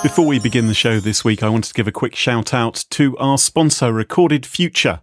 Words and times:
Before 0.00 0.26
we 0.26 0.38
begin 0.38 0.68
the 0.68 0.74
show 0.74 1.00
this 1.00 1.24
week, 1.24 1.42
I 1.42 1.48
wanted 1.48 1.68
to 1.68 1.74
give 1.74 1.88
a 1.88 1.92
quick 1.92 2.14
shout 2.14 2.54
out 2.54 2.84
to 2.90 3.18
our 3.18 3.36
sponsor, 3.36 3.92
Recorded 3.92 4.46
Future, 4.46 5.00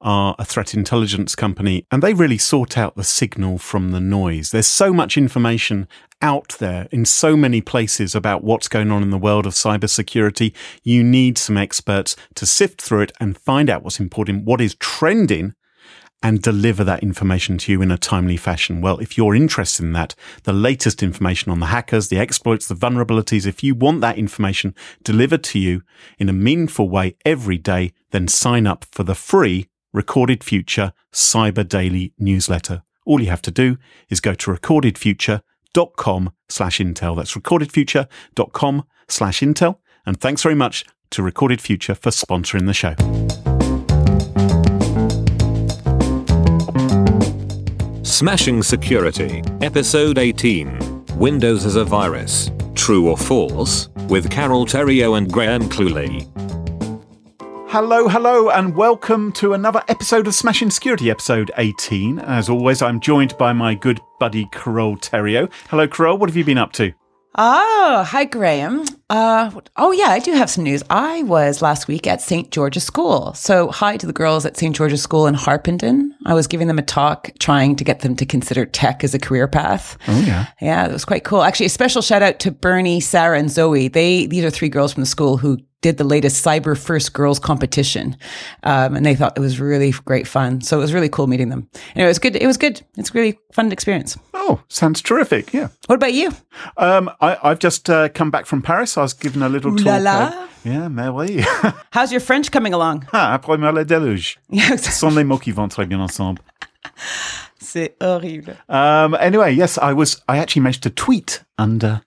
are 0.00 0.34
a 0.38 0.44
threat 0.44 0.72
intelligence 0.72 1.34
company, 1.34 1.84
and 1.90 2.02
they 2.02 2.14
really 2.14 2.38
sort 2.38 2.78
out 2.78 2.96
the 2.96 3.04
signal 3.04 3.58
from 3.58 3.90
the 3.90 4.00
noise. 4.00 4.50
There's 4.50 4.66
so 4.66 4.90
much 4.90 5.18
information 5.18 5.86
out 6.22 6.56
there 6.60 6.88
in 6.90 7.04
so 7.04 7.36
many 7.36 7.60
places 7.60 8.14
about 8.14 8.42
what's 8.42 8.68
going 8.68 8.90
on 8.90 9.02
in 9.02 9.10
the 9.10 9.18
world 9.18 9.44
of 9.44 9.52
cybersecurity. 9.52 10.54
You 10.82 11.04
need 11.04 11.36
some 11.36 11.58
experts 11.58 12.16
to 12.34 12.46
sift 12.46 12.80
through 12.80 13.02
it 13.02 13.12
and 13.20 13.36
find 13.36 13.68
out 13.68 13.82
what's 13.82 14.00
important, 14.00 14.44
what 14.44 14.62
is 14.62 14.76
trending, 14.76 15.54
and 16.22 16.42
deliver 16.42 16.82
that 16.84 17.02
information 17.02 17.58
to 17.58 17.72
you 17.72 17.80
in 17.80 17.90
a 17.90 17.98
timely 17.98 18.36
fashion. 18.36 18.80
Well, 18.80 18.98
if 18.98 19.16
you're 19.16 19.34
interested 19.34 19.84
in 19.84 19.92
that, 19.92 20.14
the 20.42 20.52
latest 20.52 21.02
information 21.02 21.52
on 21.52 21.60
the 21.60 21.66
hackers, 21.66 22.08
the 22.08 22.18
exploits, 22.18 22.66
the 22.66 22.74
vulnerabilities, 22.74 23.46
if 23.46 23.62
you 23.62 23.74
want 23.74 24.00
that 24.00 24.18
information 24.18 24.74
delivered 25.04 25.44
to 25.44 25.58
you 25.58 25.82
in 26.18 26.28
a 26.28 26.32
meaningful 26.32 26.88
way 26.88 27.16
every 27.24 27.58
day, 27.58 27.92
then 28.10 28.26
sign 28.26 28.66
up 28.66 28.84
for 28.90 29.04
the 29.04 29.14
free 29.14 29.68
Recorded 29.92 30.44
Future 30.44 30.92
Cyber 31.12 31.66
Daily 31.66 32.12
newsletter. 32.18 32.82
All 33.06 33.22
you 33.22 33.30
have 33.30 33.42
to 33.42 33.50
do 33.50 33.78
is 34.10 34.20
go 34.20 34.34
to 34.34 34.50
recordedfuture.com 34.50 36.32
slash 36.48 36.78
intel. 36.78 37.16
That's 37.16 37.34
recordedfuture.com 37.34 38.84
slash 39.08 39.40
intel. 39.40 39.78
And 40.04 40.20
thanks 40.20 40.42
very 40.42 40.54
much 40.54 40.84
to 41.10 41.22
Recorded 41.22 41.60
Future 41.60 41.94
for 41.94 42.10
sponsoring 42.10 42.66
the 42.66 42.74
show. 42.74 43.47
Smashing 48.18 48.64
Security, 48.64 49.44
Episode 49.60 50.18
18 50.18 51.04
Windows 51.18 51.64
as 51.64 51.76
a 51.76 51.84
Virus 51.84 52.50
True 52.74 53.08
or 53.08 53.16
False? 53.16 53.90
with 54.08 54.28
Carole 54.28 54.66
Theriault 54.66 55.18
and 55.18 55.32
Graham 55.32 55.68
Cluley. 55.68 56.26
Hello, 57.68 58.08
hello, 58.08 58.50
and 58.50 58.74
welcome 58.74 59.30
to 59.34 59.52
another 59.52 59.84
episode 59.86 60.26
of 60.26 60.34
Smashing 60.34 60.70
Security, 60.70 61.12
episode 61.12 61.52
18. 61.58 62.18
As 62.18 62.48
always, 62.48 62.82
I'm 62.82 62.98
joined 62.98 63.38
by 63.38 63.52
my 63.52 63.76
good 63.76 64.00
buddy 64.18 64.46
Carole 64.50 64.96
Theriault. 64.96 65.52
Hello, 65.68 65.86
Carole, 65.86 66.18
what 66.18 66.28
have 66.28 66.36
you 66.36 66.42
been 66.42 66.58
up 66.58 66.72
to? 66.72 66.92
Oh, 67.40 68.02
hi, 68.04 68.24
Graham. 68.24 68.84
Uh, 69.08 69.52
oh, 69.76 69.92
yeah, 69.92 70.08
I 70.08 70.18
do 70.18 70.32
have 70.32 70.50
some 70.50 70.64
news. 70.64 70.82
I 70.90 71.22
was 71.22 71.62
last 71.62 71.86
week 71.86 72.04
at 72.08 72.20
St. 72.20 72.50
George's 72.50 72.82
School. 72.82 73.32
So, 73.34 73.70
hi 73.70 73.96
to 73.96 74.06
the 74.08 74.12
girls 74.12 74.44
at 74.44 74.56
St. 74.56 74.74
George's 74.74 75.02
School 75.02 75.28
in 75.28 75.34
Harpenden. 75.34 76.16
I 76.26 76.34
was 76.34 76.48
giving 76.48 76.66
them 76.66 76.80
a 76.80 76.82
talk 76.82 77.30
trying 77.38 77.76
to 77.76 77.84
get 77.84 78.00
them 78.00 78.16
to 78.16 78.26
consider 78.26 78.66
tech 78.66 79.04
as 79.04 79.14
a 79.14 79.20
career 79.20 79.46
path. 79.46 79.96
Oh, 80.08 80.20
yeah. 80.20 80.46
Yeah, 80.60 80.86
it 80.86 80.92
was 80.92 81.04
quite 81.04 81.22
cool. 81.22 81.44
Actually, 81.44 81.66
a 81.66 81.70
special 81.70 82.02
shout 82.02 82.24
out 82.24 82.40
to 82.40 82.50
Bernie, 82.50 82.98
Sarah, 82.98 83.38
and 83.38 83.52
Zoe. 83.52 83.86
They, 83.86 84.26
these 84.26 84.44
are 84.44 84.50
three 84.50 84.68
girls 84.68 84.92
from 84.92 85.04
the 85.04 85.08
school 85.08 85.36
who 85.36 85.58
did 85.80 85.96
the 85.96 86.04
latest 86.04 86.44
Cyber 86.44 86.76
First 86.76 87.12
Girls 87.12 87.38
competition, 87.38 88.16
um, 88.64 88.96
and 88.96 89.06
they 89.06 89.14
thought 89.14 89.36
it 89.36 89.40
was 89.40 89.60
really 89.60 89.92
great 90.04 90.26
fun. 90.26 90.60
So 90.60 90.78
it 90.78 90.80
was 90.80 90.92
really 90.92 91.08
cool 91.08 91.26
meeting 91.26 91.50
them. 91.50 91.68
Anyway, 91.94 92.06
it 92.06 92.08
was 92.08 92.18
good. 92.18 92.36
It 92.36 92.46
was 92.46 92.56
good. 92.56 92.82
It's 92.96 93.10
a 93.10 93.12
really 93.12 93.38
fun 93.52 93.70
experience. 93.70 94.18
Oh, 94.34 94.60
sounds 94.68 95.00
terrific. 95.00 95.52
Yeah. 95.52 95.68
What 95.86 95.96
about 95.96 96.14
you? 96.14 96.32
Um, 96.76 97.10
I, 97.20 97.36
have 97.42 97.60
just 97.60 97.88
uh, 97.88 98.08
come 98.08 98.30
back 98.30 98.46
from 98.46 98.62
Paris. 98.62 98.96
I 98.96 99.02
was 99.02 99.14
given 99.14 99.42
a 99.42 99.48
little 99.48 99.72
Ooh 99.72 99.78
talk. 99.78 99.86
La 99.86 99.98
la. 99.98 100.48
Yeah, 100.64 100.88
mais 100.88 101.10
oui. 101.10 101.44
How's 101.92 102.10
your 102.10 102.20
French 102.20 102.50
coming 102.50 102.74
along? 102.74 103.06
Ah, 103.12 103.38
après 103.38 103.56
le 103.56 103.84
déluge. 103.84 104.38
Yeah, 104.50 104.76
Ce 104.76 104.90
sont 104.90 105.14
les 105.14 105.24
mots 105.24 105.38
qui 105.38 105.52
vont 105.52 105.68
très 105.68 105.86
bien 105.86 106.00
ensemble. 106.00 106.42
C'est 107.60 107.94
horrible. 108.00 108.56
Um, 108.68 109.14
anyway, 109.14 109.52
yes, 109.52 109.78
I 109.78 109.92
was. 109.92 110.20
I 110.28 110.38
actually 110.38 110.62
managed 110.62 110.82
to 110.82 110.90
tweet 110.90 111.44
under 111.58 112.02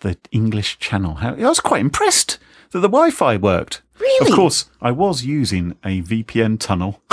the 0.00 0.16
English 0.32 0.78
channel. 0.78 1.16
I 1.20 1.32
was 1.32 1.60
quite 1.60 1.80
impressed 1.80 2.38
that 2.74 2.80
the 2.80 2.88
Wi-Fi 2.88 3.36
worked. 3.36 3.82
Really? 4.00 4.30
Of 4.30 4.34
course, 4.36 4.68
I 4.82 4.90
was 4.90 5.24
using 5.24 5.76
a 5.84 6.02
VPN 6.02 6.58
tunnel 6.58 7.00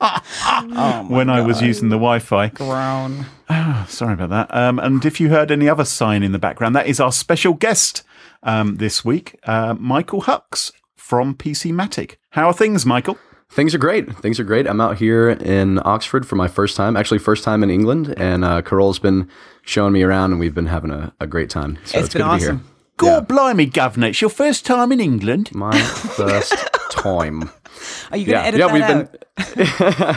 oh 0.00 1.04
when 1.08 1.28
I 1.28 1.42
was 1.42 1.60
using 1.60 1.90
the 1.90 1.96
Wi-Fi. 1.96 2.48
Grown. 2.48 3.26
Oh, 3.50 3.86
sorry 3.86 4.14
about 4.14 4.30
that. 4.30 4.54
Um, 4.54 4.78
and 4.78 5.04
if 5.04 5.20
you 5.20 5.28
heard 5.28 5.50
any 5.50 5.68
other 5.68 5.84
sign 5.84 6.22
in 6.22 6.32
the 6.32 6.38
background, 6.38 6.74
that 6.74 6.86
is 6.86 6.98
our 6.98 7.12
special 7.12 7.52
guest 7.52 8.02
um, 8.42 8.76
this 8.76 9.04
week, 9.04 9.38
uh, 9.44 9.74
Michael 9.78 10.22
Hux 10.22 10.72
from 10.96 11.34
PC 11.34 11.70
Matic. 11.72 12.16
How 12.30 12.46
are 12.46 12.54
things, 12.54 12.86
Michael? 12.86 13.18
Things 13.50 13.74
are 13.74 13.78
great. 13.78 14.10
Things 14.16 14.40
are 14.40 14.44
great. 14.44 14.66
I'm 14.66 14.80
out 14.80 14.96
here 14.96 15.28
in 15.28 15.80
Oxford 15.84 16.26
for 16.26 16.36
my 16.36 16.48
first 16.48 16.78
time, 16.78 16.96
actually 16.96 17.18
first 17.18 17.44
time 17.44 17.62
in 17.62 17.68
England, 17.68 18.14
and 18.16 18.42
uh, 18.42 18.62
Carole's 18.62 18.98
been 18.98 19.28
showing 19.62 19.92
me 19.92 20.02
around, 20.02 20.32
and 20.32 20.40
we've 20.40 20.54
been 20.54 20.66
having 20.66 20.90
a, 20.90 21.12
a 21.20 21.26
great 21.26 21.50
time. 21.50 21.78
So 21.84 21.98
it's, 21.98 22.06
it's 22.06 22.14
been 22.14 22.22
good 22.22 22.28
awesome. 22.28 22.58
to 22.58 22.64
be 22.64 22.68
here. 22.68 22.75
God 22.98 23.06
Yeah. 23.06 23.20
blimey, 23.20 23.66
governor! 23.66 24.08
It's 24.08 24.20
your 24.20 24.30
first 24.30 24.64
time 24.64 24.90
in 24.92 25.00
England. 25.00 25.54
My 25.54 25.78
first 25.80 26.54
time. 26.90 27.50
Are 28.10 28.16
you 28.16 28.26
going 28.26 28.26
to 28.26 28.30
Yeah, 28.32 28.42
edit 28.44 28.60
yeah, 28.60 28.66
that 28.66 28.72
we've 28.72 28.82
out? 28.82 30.16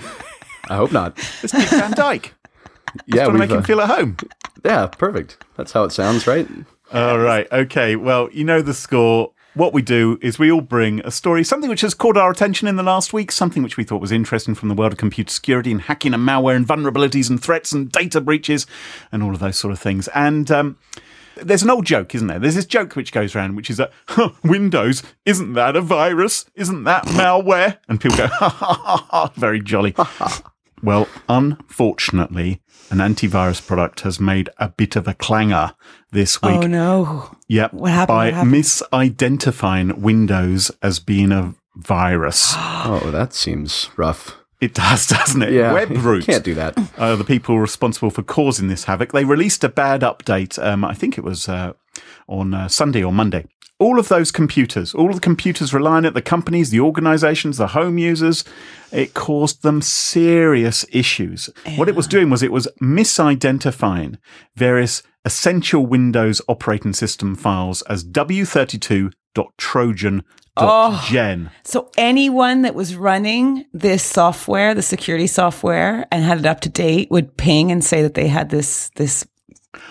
I 0.68 0.76
hope 0.76 0.92
not. 0.92 1.18
It's 1.42 1.52
Dick 1.52 1.68
Van 1.68 1.92
Dyke. 1.92 2.34
Yeah, 3.06 3.22
Trying 3.22 3.26
to 3.26 3.30
we've, 3.32 3.38
make 3.38 3.50
him 3.50 3.58
uh, 3.58 3.62
feel 3.62 3.80
at 3.82 3.88
home. 3.88 4.16
yeah, 4.64 4.88
perfect. 4.88 5.36
That's 5.56 5.70
how 5.70 5.84
it 5.84 5.92
sounds, 5.92 6.26
right? 6.26 6.48
All 6.92 7.20
right. 7.20 7.46
Okay. 7.52 7.94
Well, 7.94 8.28
you 8.32 8.42
know 8.42 8.62
the 8.62 8.74
score. 8.74 9.30
What 9.54 9.72
we 9.72 9.80
do 9.80 10.18
is 10.20 10.40
we 10.40 10.50
all 10.50 10.60
bring 10.60 10.98
a 11.04 11.12
story, 11.12 11.44
something 11.44 11.70
which 11.70 11.82
has 11.82 11.94
caught 11.94 12.16
our 12.16 12.32
attention 12.32 12.66
in 12.66 12.74
the 12.74 12.82
last 12.82 13.12
week, 13.12 13.30
something 13.30 13.62
which 13.62 13.76
we 13.76 13.84
thought 13.84 14.00
was 14.00 14.10
interesting 14.10 14.56
from 14.56 14.68
the 14.70 14.74
world 14.74 14.90
of 14.92 14.98
computer 14.98 15.30
security 15.30 15.70
and 15.70 15.82
hacking 15.82 16.14
and 16.14 16.28
malware 16.28 16.56
and 16.56 16.66
vulnerabilities 16.66 17.30
and 17.30 17.40
threats 17.40 17.70
and 17.70 17.92
data 17.92 18.20
breaches 18.20 18.66
and 19.12 19.22
all 19.22 19.34
of 19.34 19.38
those 19.38 19.56
sort 19.56 19.72
of 19.72 19.78
things. 19.78 20.08
And 20.08 20.50
um, 20.50 20.76
there's 21.36 21.62
an 21.62 21.70
old 21.70 21.86
joke, 21.86 22.14
isn't 22.14 22.26
there? 22.26 22.38
There's 22.38 22.54
this 22.54 22.66
joke 22.66 22.96
which 22.96 23.12
goes 23.12 23.34
around, 23.34 23.56
which 23.56 23.70
is 23.70 23.76
that 23.78 23.92
huh, 24.08 24.30
Windows 24.42 25.02
isn't 25.24 25.54
that 25.54 25.76
a 25.76 25.80
virus? 25.80 26.44
Isn't 26.54 26.84
that 26.84 27.04
malware? 27.06 27.78
And 27.88 28.00
people 28.00 28.18
go, 28.18 28.26
ha 28.30 28.48
ha 28.48 28.72
ha 28.72 29.06
ha, 29.10 29.32
very 29.36 29.60
jolly. 29.60 29.94
Well, 30.82 31.08
unfortunately, 31.28 32.62
an 32.90 32.98
antivirus 32.98 33.64
product 33.66 34.00
has 34.00 34.18
made 34.18 34.48
a 34.58 34.70
bit 34.70 34.96
of 34.96 35.06
a 35.06 35.12
clanger 35.14 35.74
this 36.10 36.38
oh, 36.42 36.50
week. 36.50 36.64
Oh, 36.64 36.66
no. 36.66 37.36
Yep. 37.48 37.74
What 37.74 37.90
happened? 37.90 38.08
By 38.08 38.24
What 38.26 38.34
happened? 38.34 38.54
misidentifying 38.54 39.98
Windows 39.98 40.70
as 40.82 40.98
being 40.98 41.32
a 41.32 41.54
virus. 41.76 42.54
Oh, 42.82 43.10
that 43.10 43.34
seems 43.34 43.90
rough. 43.98 44.39
It 44.60 44.74
does, 44.74 45.06
doesn't 45.16 45.42
it? 45.42 45.52
Yeah, 45.52 45.72
Webroot 45.72 46.26
can't 46.26 46.44
do 46.44 46.54
that. 46.54 46.76
are 46.98 47.16
the 47.16 47.24
people 47.24 47.58
responsible 47.58 48.10
for 48.10 48.22
causing 48.22 48.68
this 48.68 48.84
havoc. 48.84 49.12
They 49.12 49.24
released 49.24 49.64
a 49.64 49.68
bad 49.68 50.02
update. 50.02 50.62
Um, 50.62 50.84
I 50.84 50.94
think 50.94 51.16
it 51.16 51.24
was 51.24 51.48
uh, 51.48 51.72
on 52.28 52.54
uh, 52.54 52.68
Sunday 52.68 53.02
or 53.02 53.12
Monday. 53.12 53.46
all 53.80 53.98
of 53.98 54.08
those 54.08 54.30
computers, 54.30 54.94
all 54.94 55.08
of 55.08 55.14
the 55.14 55.20
computers 55.20 55.72
relying 55.72 56.04
at 56.04 56.12
the 56.12 56.20
companies, 56.22 56.68
the 56.70 56.80
organizations, 56.80 57.56
the 57.56 57.68
home 57.68 57.96
users, 57.96 58.44
it 58.92 59.14
caused 59.14 59.62
them 59.62 59.80
serious 59.80 60.84
issues. 60.92 61.48
What 61.76 61.88
it 61.88 61.94
was 61.96 62.06
doing 62.06 62.28
was 62.28 62.42
it 62.42 62.52
was 62.52 62.68
misidentifying 62.82 64.18
various 64.54 65.02
essential 65.24 65.86
Windows 65.86 66.42
operating 66.46 66.92
system 66.92 67.34
files 67.34 67.80
as 67.82 68.04
w32.trojan.gen. 69.34 71.50
So 71.64 71.90
anyone 71.96 72.62
that 72.62 72.74
was 72.74 72.96
running 72.96 73.64
this 73.72 74.02
software, 74.02 74.74
the 74.74 74.82
security 74.82 75.26
software, 75.26 76.06
and 76.10 76.24
had 76.24 76.38
it 76.38 76.46
up 76.46 76.60
to 76.62 76.68
date 76.68 77.10
would 77.10 77.36
ping 77.36 77.70
and 77.70 77.84
say 77.84 78.02
that 78.02 78.14
they 78.14 78.28
had 78.28 78.50
this 78.50 78.90
this 78.96 79.26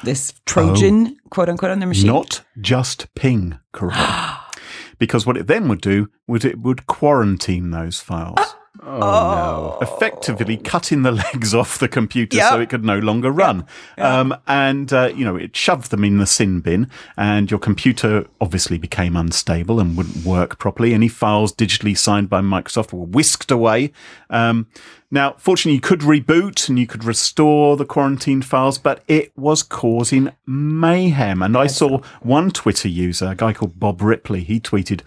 this 0.03 0.33
Trojan 0.45 1.07
oh. 1.07 1.30
quote 1.30 1.50
unquote 1.50 1.71
on 1.71 1.80
their 1.80 1.88
machine. 1.88 2.07
Not 2.07 2.44
just 2.59 3.13
ping, 3.15 3.57
correct. 3.71 4.59
because 5.00 5.25
what 5.25 5.38
it 5.38 5.47
then 5.47 5.68
would 5.69 5.81
do 5.81 6.09
was 6.27 6.45
it 6.45 6.59
would 6.59 6.88
quarantine 6.88 7.71
those 7.71 8.00
files. 8.00 8.35
Ah. 8.38 8.58
Oh, 8.81 9.00
no. 9.00 9.77
effectively 9.81 10.56
cutting 10.57 11.01
the 11.01 11.12
legs 11.33 11.54
off 11.54 11.80
the 11.80 11.88
computer 11.88 12.38
Yep. 12.38 12.50
so 12.50 12.60
it 12.62 12.69
could 12.69 12.86
no 12.86 13.00
longer 13.00 13.31
run. 13.31 13.66
Um, 13.98 14.36
and, 14.48 14.92
uh, 14.94 15.12
you 15.16 15.25
know, 15.25 15.36
it 15.36 15.56
shoved 15.56 15.92
them 15.92 16.04
in 16.04 16.18
the 16.18 16.25
sin 16.27 16.60
bin 16.62 16.89
and 17.18 17.50
your 17.51 17.60
computer 17.60 18.25
obviously 18.39 18.77
became 18.77 19.16
unstable 19.18 19.80
and 19.80 19.98
wouldn't 19.98 20.24
work 20.25 20.60
properly. 20.60 20.94
Any 20.94 21.07
files 21.07 21.54
digitally 21.54 21.98
signed 21.98 22.30
by 22.30 22.42
Microsoft 22.42 22.94
were 22.94 23.06
whisked 23.06 23.51
away. 23.51 23.92
Um, 24.30 24.68
now, 25.12 25.36
fortunately, 25.38 25.74
you 25.75 25.81
could 25.81 26.01
reboot 26.01 26.69
and 26.69 26.77
you 26.77 26.86
could 26.88 27.04
restore 27.04 27.75
the 27.75 27.86
quarantine 27.86 28.42
files, 28.44 28.77
but 28.77 29.04
it 29.07 29.31
was 29.36 29.63
causing 29.63 30.31
mayhem. 30.45 31.42
And 31.42 31.57
I 31.57 31.68
saw 31.68 32.01
one 32.21 32.51
Twitter 32.51 32.88
user, 32.88 33.27
a 33.30 33.36
guy 33.36 33.54
called 33.54 33.80
Bob 33.80 34.01
Ripley, 34.01 34.44
he 34.44 34.60
tweeted, 34.60 35.01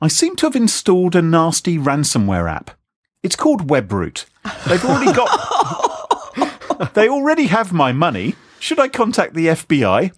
I 0.00 0.06
seem 0.06 0.36
to 0.36 0.46
have 0.46 0.54
installed 0.54 1.16
a 1.16 1.22
nasty 1.22 1.76
ransomware 1.76 2.48
app. 2.50 2.70
It's 3.22 3.36
called 3.36 3.66
WebRoot. 3.68 4.24
They've 4.66 4.84
already 4.84 5.12
got. 5.12 6.94
they 6.94 7.08
already 7.08 7.46
have 7.46 7.72
my 7.72 7.92
money. 7.92 8.34
Should 8.60 8.78
I 8.78 8.88
contact 8.88 9.34
the 9.34 9.46
FBI? 9.48 10.12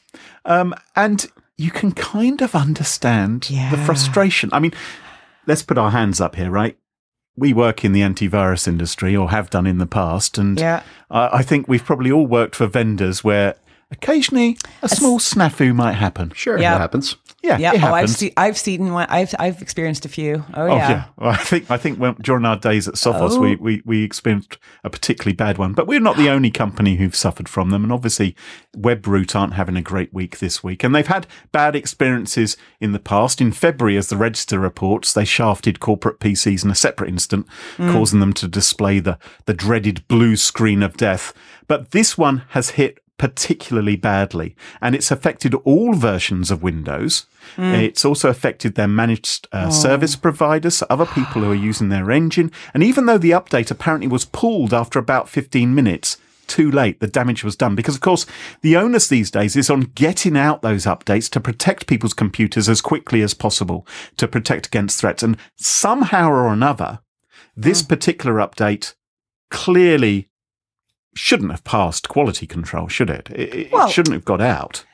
Um, 0.44 0.74
and 0.96 1.26
you 1.56 1.70
can 1.70 1.92
kind 1.92 2.40
of 2.42 2.54
understand 2.54 3.42
the 3.70 3.76
frustration. 3.84 4.50
I 4.52 4.58
mean, 4.60 4.72
let's 5.46 5.62
put 5.62 5.78
our 5.78 5.90
hands 5.90 6.20
up 6.20 6.36
here, 6.36 6.50
right? 6.50 6.76
We 7.36 7.52
work 7.52 7.84
in 7.84 7.92
the 7.92 8.00
antivirus 8.00 8.66
industry, 8.68 9.16
or 9.16 9.30
have 9.30 9.50
done 9.50 9.66
in 9.66 9.78
the 9.78 9.86
past, 9.86 10.36
and 10.38 10.58
Yeah. 10.58 10.82
I 11.10 11.38
I 11.38 11.42
think 11.42 11.68
we've 11.68 11.84
probably 11.84 12.10
all 12.12 12.26
worked 12.26 12.54
for 12.56 12.66
vendors 12.66 13.22
where 13.24 13.54
occasionally 13.90 14.56
a 14.82 14.88
small 14.88 15.18
snafu 15.18 15.74
might 15.74 15.92
happen. 15.94 16.32
sure, 16.34 16.58
Yeah. 16.58 16.72
that 16.72 16.80
happens. 16.80 17.16
Yeah, 17.42 17.56
Yeah. 17.58 17.72
it 17.74 17.82
Oh, 17.82 17.94
I've 17.94 18.10
seen. 18.10 18.32
I've 18.36 18.58
seen 18.58 18.92
one. 18.92 19.06
I've 19.08 19.34
I've 19.38 19.62
experienced 19.62 20.04
a 20.04 20.08
few. 20.08 20.44
Oh, 20.54 20.62
Oh 20.64 20.66
yeah. 20.76 20.88
yeah, 20.90 21.04
Well, 21.16 21.30
I 21.30 21.36
think 21.36 21.70
I 21.70 21.76
think 21.78 21.98
when, 21.98 22.14
during 22.14 22.44
our 22.44 22.56
days 22.56 22.86
at 22.86 22.94
Sophos, 22.94 23.32
Oh. 23.32 23.40
we, 23.40 23.56
we 23.56 23.82
we 23.84 24.04
experienced 24.04 24.58
a 24.84 24.90
particularly 24.90 25.34
bad 25.34 25.56
one. 25.56 25.72
But 25.72 25.86
we're 25.86 26.00
not 26.00 26.16
the 26.16 26.28
only 26.34 26.50
company 26.50 26.96
who've 26.96 27.16
suffered 27.16 27.48
from 27.48 27.70
them, 27.70 27.82
and 27.82 27.92
obviously, 27.92 28.36
WebRoot 28.76 29.34
aren't 29.34 29.54
having 29.54 29.76
a 29.76 29.82
great 29.82 30.12
week 30.12 30.38
this 30.38 30.62
week, 30.62 30.84
and 30.84 30.94
they've 30.94 31.06
had 31.06 31.26
bad 31.50 31.74
experiences 31.74 32.56
in 32.80 32.92
the 32.92 32.98
past. 32.98 33.40
In 33.40 33.52
February, 33.52 33.96
as 33.96 34.08
the 34.08 34.16
Register 34.16 34.58
reports, 34.58 35.12
they 35.12 35.24
shafted 35.24 35.80
corporate 35.80 36.20
PCs 36.20 36.64
in 36.64 36.70
a 36.70 36.74
separate 36.74 37.08
incident, 37.08 37.46
mm. 37.76 37.92
causing 37.92 38.20
them 38.20 38.32
to 38.34 38.48
display 38.48 38.98
the 39.00 39.18
the 39.46 39.54
dreaded 39.54 40.06
blue 40.08 40.36
screen 40.36 40.82
of 40.82 40.96
death. 40.96 41.32
But 41.68 41.92
this 41.92 42.18
one 42.18 42.42
has 42.50 42.70
hit 42.70 42.98
particularly 43.20 43.96
badly, 43.96 44.56
and 44.80 44.94
it's 44.94 45.10
affected 45.10 45.52
all 45.56 45.92
versions 45.92 46.50
of 46.50 46.62
Windows. 46.62 47.26
It's 47.74 48.02
also 48.02 48.30
affected 48.30 48.76
their 48.76 48.88
managed 48.88 49.46
uh, 49.52 49.68
service 49.68 50.16
providers, 50.16 50.82
other 50.88 51.04
people 51.04 51.42
who 51.42 51.50
are 51.50 51.54
using 51.54 51.90
their 51.90 52.10
engine. 52.10 52.50
And 52.72 52.82
even 52.82 53.04
though 53.04 53.18
the 53.18 53.32
update 53.32 53.70
apparently 53.70 54.08
was 54.08 54.24
pulled 54.24 54.72
after 54.72 54.98
about 54.98 55.28
15 55.28 55.74
minutes, 55.74 56.16
too 56.46 56.70
late, 56.70 57.00
the 57.00 57.06
damage 57.06 57.44
was 57.44 57.56
done. 57.56 57.74
Because, 57.74 57.94
of 57.94 58.00
course, 58.00 58.24
the 58.62 58.74
onus 58.74 59.06
these 59.06 59.30
days 59.30 59.54
is 59.54 59.68
on 59.68 59.92
getting 59.94 60.34
out 60.34 60.62
those 60.62 60.86
updates 60.86 61.28
to 61.32 61.40
protect 61.40 61.86
people's 61.86 62.14
computers 62.14 62.70
as 62.70 62.80
quickly 62.80 63.20
as 63.20 63.34
possible, 63.34 63.86
to 64.16 64.26
protect 64.26 64.68
against 64.68 64.98
threats. 64.98 65.22
And 65.22 65.36
somehow 65.56 66.30
or 66.30 66.48
another, 66.48 67.00
this 67.54 67.82
particular 67.82 68.36
update 68.36 68.94
clearly 69.50 70.29
shouldn't 71.14 71.50
have 71.50 71.64
passed 71.64 72.08
quality 72.08 72.46
control, 72.46 72.88
should 72.88 73.10
it? 73.10 73.30
It, 73.30 73.54
it 73.54 73.72
Well- 73.72 73.88
shouldn't 73.88 74.14
have 74.14 74.24
got 74.24 74.40
out. 74.40 74.84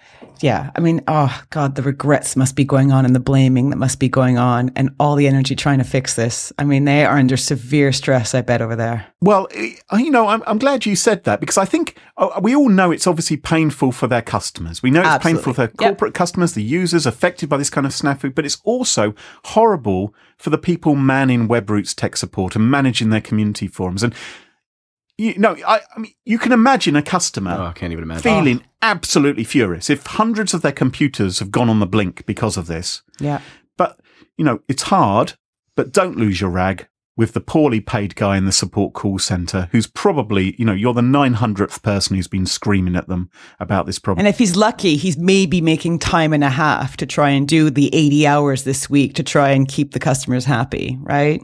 Yeah. 0.40 0.70
I 0.74 0.80
mean, 0.80 1.02
oh 1.08 1.42
God, 1.50 1.76
the 1.76 1.82
regrets 1.82 2.36
must 2.36 2.56
be 2.56 2.64
going 2.64 2.92
on 2.92 3.06
and 3.06 3.14
the 3.14 3.20
blaming 3.20 3.70
that 3.70 3.76
must 3.76 3.98
be 3.98 4.08
going 4.08 4.36
on 4.36 4.70
and 4.76 4.90
all 5.00 5.14
the 5.14 5.26
energy 5.26 5.54
trying 5.54 5.78
to 5.78 5.84
fix 5.84 6.14
this. 6.14 6.52
I 6.58 6.64
mean, 6.64 6.84
they 6.84 7.04
are 7.06 7.16
under 7.16 7.36
severe 7.36 7.92
stress, 7.92 8.34
I 8.34 8.42
bet, 8.42 8.60
over 8.60 8.76
there. 8.76 9.06
Well, 9.22 9.48
eh, 9.54 9.76
you 9.96 10.10
know, 10.10 10.28
I'm, 10.28 10.42
I'm 10.46 10.58
glad 10.58 10.84
you 10.84 10.94
said 10.96 11.24
that 11.24 11.40
because 11.40 11.56
I 11.56 11.64
think 11.64 11.98
uh, 12.18 12.38
we 12.42 12.54
all 12.54 12.68
know 12.68 12.90
it's 12.90 13.06
obviously 13.06 13.36
painful 13.38 13.92
for 13.92 14.06
their 14.08 14.22
customers. 14.22 14.82
We 14.82 14.90
know 14.90 15.00
it's 15.02 15.22
painful 15.24 15.54
for 15.54 15.56
their 15.58 15.64
Absolutely. 15.66 15.84
Yep. 15.84 15.90
corporate 15.98 16.14
customers, 16.14 16.52
the 16.52 16.62
users 16.62 17.06
affected 17.06 17.48
by 17.48 17.56
this 17.56 17.70
kind 17.70 17.86
of 17.86 17.92
snafu, 17.92 18.34
but 18.34 18.44
it's 18.44 18.58
also 18.64 19.14
horrible 19.44 20.14
for 20.36 20.50
the 20.50 20.58
people 20.58 20.94
manning 20.94 21.48
WebRoot's 21.48 21.94
tech 21.94 22.16
support 22.16 22.54
and 22.56 22.70
managing 22.70 23.08
their 23.10 23.22
community 23.22 23.68
forums. 23.68 24.02
And 24.02 24.14
you 25.18 25.38
know, 25.38 25.56
I, 25.66 25.80
I 25.94 25.98
mean, 25.98 26.12
you 26.24 26.38
can 26.38 26.52
imagine 26.52 26.96
a 26.96 27.02
customer 27.02 27.56
Oh, 27.58 27.64
I 27.66 27.72
can't 27.72 27.92
even 27.92 28.04
imagine. 28.04 28.22
feeling 28.22 28.62
absolutely 28.82 29.44
furious 29.44 29.88
if 29.90 30.04
hundreds 30.06 30.52
of 30.54 30.62
their 30.62 30.72
computers 30.72 31.38
have 31.38 31.50
gone 31.50 31.68
on 31.70 31.80
the 31.80 31.86
blink 31.86 32.26
because 32.26 32.56
of 32.56 32.66
this. 32.66 33.02
Yeah. 33.18 33.40
But, 33.76 33.98
you 34.36 34.44
know, 34.44 34.60
it's 34.68 34.82
hard, 34.84 35.34
but 35.74 35.92
don't 35.92 36.16
lose 36.16 36.40
your 36.40 36.50
rag 36.50 36.86
with 37.16 37.32
the 37.32 37.40
poorly 37.40 37.80
paid 37.80 38.14
guy 38.14 38.36
in 38.36 38.44
the 38.44 38.52
support 38.52 38.92
call 38.92 39.18
center 39.18 39.70
who's 39.72 39.86
probably, 39.86 40.54
you 40.58 40.66
know, 40.66 40.74
you're 40.74 40.92
the 40.92 41.00
900th 41.00 41.82
person 41.82 42.14
who's 42.14 42.28
been 42.28 42.44
screaming 42.44 42.94
at 42.94 43.08
them 43.08 43.30
about 43.58 43.86
this 43.86 43.98
problem. 43.98 44.26
And 44.26 44.28
if 44.28 44.36
he's 44.38 44.54
lucky, 44.54 44.96
he's 44.96 45.16
maybe 45.16 45.62
making 45.62 45.98
time 45.98 46.34
and 46.34 46.44
a 46.44 46.50
half 46.50 46.98
to 46.98 47.06
try 47.06 47.30
and 47.30 47.48
do 47.48 47.70
the 47.70 47.88
80 47.94 48.26
hours 48.26 48.64
this 48.64 48.90
week 48.90 49.14
to 49.14 49.22
try 49.22 49.48
and 49.50 49.66
keep 49.66 49.92
the 49.92 49.98
customers 49.98 50.44
happy, 50.44 50.98
right? 51.00 51.42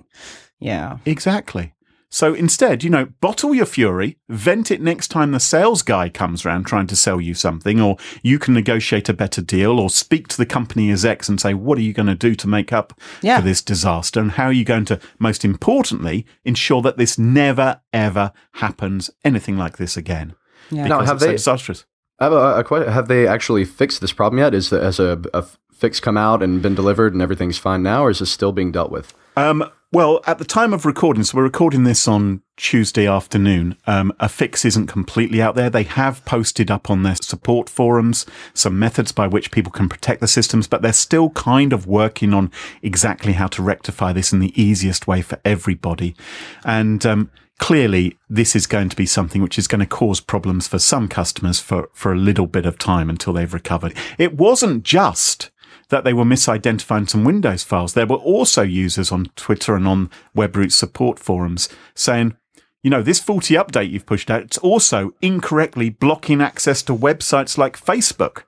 Yeah. 0.61 0.99
Exactly. 1.07 1.73
So 2.15 2.35
instead, 2.35 2.85
you 2.85 2.91
know, 2.91 3.07
bottle 3.23 3.55
your 3.55 3.65
fury, 3.65 4.19
vent 4.29 4.71
it 4.71 4.83
next 4.83 5.09
time 5.09 5.31
the 5.31 5.41
sales 5.41 5.81
guy 5.81 6.11
comes 6.11 6.45
around 6.45 6.65
trying 6.67 6.87
to 6.89 6.95
sell 6.97 7.23
you 7.23 7.33
something, 7.33 7.81
or 7.81 7.97
you 8.23 8.39
can 8.39 8.53
negotiate 8.53 9.09
a 9.09 9.15
better 9.15 9.41
deal, 9.41 9.81
or 9.81 9.89
speak 9.89 10.29
to 10.29 10.37
the 10.37 10.45
company 10.45 10.91
as 10.91 11.07
X 11.07 11.31
and 11.31 11.41
say, 11.41 11.55
what 11.55 11.79
are 11.79 11.83
you 11.83 11.95
going 11.95 12.09
to 12.09 12.15
do 12.15 12.35
to 12.35 12.47
make 12.47 12.71
up 12.71 12.93
Yeah. 13.23 13.39
for 13.39 13.43
this 13.47 13.63
disaster? 13.63 14.21
And 14.21 14.33
how 14.33 14.45
are 14.45 14.53
you 14.53 14.65
going 14.65 14.85
to, 14.85 15.01
most 15.19 15.43
importantly, 15.43 16.27
ensure 16.45 16.83
that 16.83 16.99
this 16.99 17.19
never, 17.19 17.81
ever 17.95 18.33
happens 18.57 19.11
anything 19.25 19.57
like 19.57 19.79
this 19.79 19.97
again? 19.97 20.35
Yeah. 20.71 20.89
Now, 20.89 20.99
have 21.01 21.15
it's 21.17 21.23
so 21.23 21.27
they- 21.29 21.33
disastrous. 21.33 21.87
I 22.19 22.25
have 22.25 22.33
a, 22.35 22.59
a 22.59 22.65
que- 22.65 22.91
have 22.91 23.09
they 23.09 23.27
actually 23.27 23.65
fixed 23.65 24.03
this 24.03 24.13
problem 24.13 24.39
yet? 24.39 24.53
Is 24.53 24.69
the, 24.69 24.81
has 24.83 25.01
a, 25.01 25.19
a 25.33 25.45
fix 25.73 25.99
come 25.99 26.19
out 26.19 26.43
and 26.43 26.61
been 26.61 26.75
delivered 26.75 27.15
and 27.15 27.23
everything's 27.23 27.57
fine 27.59 27.83
now, 27.83 28.05
or 28.05 28.11
is 28.11 28.19
this 28.19 28.31
still 28.31 28.53
being 28.53 28.71
dealt 28.71 28.91
with? 28.93 29.15
Um, 29.37 29.65
well, 29.93 30.23
at 30.27 30.39
the 30.39 30.45
time 30.47 30.73
of 30.73 30.87
recording, 30.87 31.23
so 31.23 31.37
we're 31.37 31.45
recording 31.45 31.85
this 31.85 32.09
on 32.09 32.41
Tuesday 32.57 33.07
afternoon. 33.07 33.77
Um, 33.87 34.11
a 34.19 34.27
fix 34.27 34.65
isn't 34.65 34.87
completely 34.87 35.43
out 35.43 35.55
there. 35.55 35.69
They 35.69 35.83
have 35.83 36.25
posted 36.25 36.71
up 36.71 36.89
on 36.89 37.03
their 37.03 37.17
support 37.17 37.69
forums 37.69 38.25
some 38.55 38.79
methods 38.79 39.13
by 39.13 39.27
which 39.27 39.51
people 39.51 39.71
can 39.71 39.91
protect 39.91 40.23
the 40.23 40.27
systems, 40.27 40.67
but 40.67 40.81
they're 40.81 40.95
still 40.95 41.29
kind 41.31 41.75
of 41.75 41.87
working 41.87 42.33
on 42.33 42.51
exactly 42.81 43.35
how 43.35 43.49
to 43.49 43.63
rectify 43.63 44.15
this 44.15 44.33
in 44.33 44.39
the 44.39 44.61
easiest 44.61 45.07
way 45.07 45.21
for 45.21 45.39
everybody. 45.45 46.17
And 46.65 47.05
um, 47.05 47.31
clearly, 47.59 48.17
this 48.31 48.57
is 48.57 48.67
going 48.67 48.89
to 48.89 48.97
be 48.97 49.05
something 49.05 49.43
which 49.43 49.59
is 49.59 49.69
going 49.69 49.81
to 49.81 49.87
cause 49.87 50.21
problems 50.21 50.67
for 50.67 50.79
some 50.79 51.07
customers 51.07 51.61
for, 51.61 51.91
for 51.93 52.15
a 52.15 52.19
little 52.19 52.47
bit 52.47 52.65
of 52.65 52.79
time 52.79 53.11
until 53.11 53.35
they've 53.35 53.53
recovered. 53.53 53.95
It 54.17 54.39
wasn't 54.39 54.85
just 54.85 55.51
that 55.93 56.05
they 56.05 56.15
were 56.15 56.25
misidentifying 56.25 57.09
some 57.09 57.23
Windows 57.23 57.63
files. 57.63 57.93
There 57.93 58.07
were 58.07 58.17
also 58.17 58.63
users 58.63 59.13
on 59.13 59.27
Twitter 59.37 59.77
and 59.77 59.87
on 59.87 60.11
WebRoot 60.35 60.73
support 60.73 61.19
forums 61.19 61.69
saying, 61.95 62.35
you 62.83 62.91
know, 62.91 63.03
this 63.03 63.21
faulty 63.21 63.55
update 63.55 63.91
you've 63.91 64.07
pushed 64.07 64.31
out, 64.31 64.41
it's 64.41 64.59
also 64.59 65.13
incorrectly 65.21 65.91
blocking 65.91 66.41
access 66.41 66.83
to 66.85 66.97
websites 66.97 67.59
like 67.59 67.79
Facebook, 67.79 68.43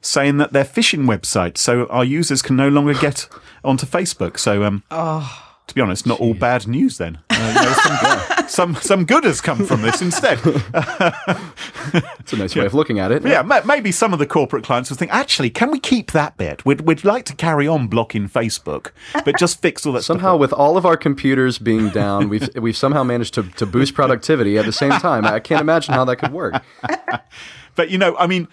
saying 0.00 0.38
that 0.38 0.54
they're 0.54 0.64
phishing 0.64 1.04
websites, 1.04 1.58
so 1.58 1.86
our 1.86 2.04
users 2.04 2.40
can 2.40 2.56
no 2.56 2.68
longer 2.68 2.94
get 2.94 3.28
onto 3.62 3.86
Facebook. 3.86 4.38
So, 4.38 4.64
um, 4.64 4.82
to 5.66 5.74
be 5.74 5.82
honest, 5.82 6.06
not 6.06 6.18
all 6.18 6.34
bad 6.34 6.66
news 6.66 6.98
then. 6.98 7.18
Uh, 7.38 7.48
you 7.48 7.54
know, 7.66 8.46
some, 8.46 8.48
some, 8.48 8.74
some 8.76 9.04
good 9.04 9.24
has 9.24 9.40
come 9.40 9.64
from 9.66 9.82
this 9.82 10.00
instead. 10.02 10.38
It's 12.18 12.32
a 12.32 12.36
nice 12.36 12.56
way 12.56 12.66
of 12.66 12.74
looking 12.74 12.98
at 12.98 13.12
it. 13.12 13.24
Yeah, 13.24 13.42
ma- 13.42 13.60
maybe 13.64 13.92
some 13.92 14.12
of 14.12 14.18
the 14.18 14.26
corporate 14.26 14.64
clients 14.64 14.90
will 14.90 14.96
think, 14.96 15.12
actually, 15.12 15.50
can 15.50 15.70
we 15.70 15.78
keep 15.78 16.12
that 16.12 16.36
bit? 16.36 16.64
We'd, 16.64 16.80
we'd 16.82 17.04
like 17.04 17.24
to 17.26 17.34
carry 17.34 17.68
on 17.68 17.86
blocking 17.88 18.28
Facebook, 18.28 18.90
but 19.24 19.38
just 19.38 19.60
fix 19.62 19.86
all 19.86 19.92
that 19.92 20.02
Somehow, 20.02 20.32
stuff. 20.32 20.40
with 20.40 20.52
all 20.52 20.76
of 20.76 20.84
our 20.86 20.96
computers 20.96 21.58
being 21.58 21.90
down, 21.90 22.28
we've 22.28 22.48
we've 22.56 22.76
somehow 22.76 23.04
managed 23.04 23.34
to, 23.34 23.42
to 23.44 23.66
boost 23.66 23.94
productivity 23.94 24.58
at 24.58 24.64
the 24.64 24.72
same 24.72 24.92
time. 24.92 25.24
I 25.24 25.38
can't 25.40 25.60
imagine 25.60 25.94
how 25.94 26.04
that 26.06 26.16
could 26.16 26.32
work. 26.32 26.62
But, 27.74 27.90
you 27.90 27.98
know, 27.98 28.16
I 28.16 28.26
mean, 28.26 28.48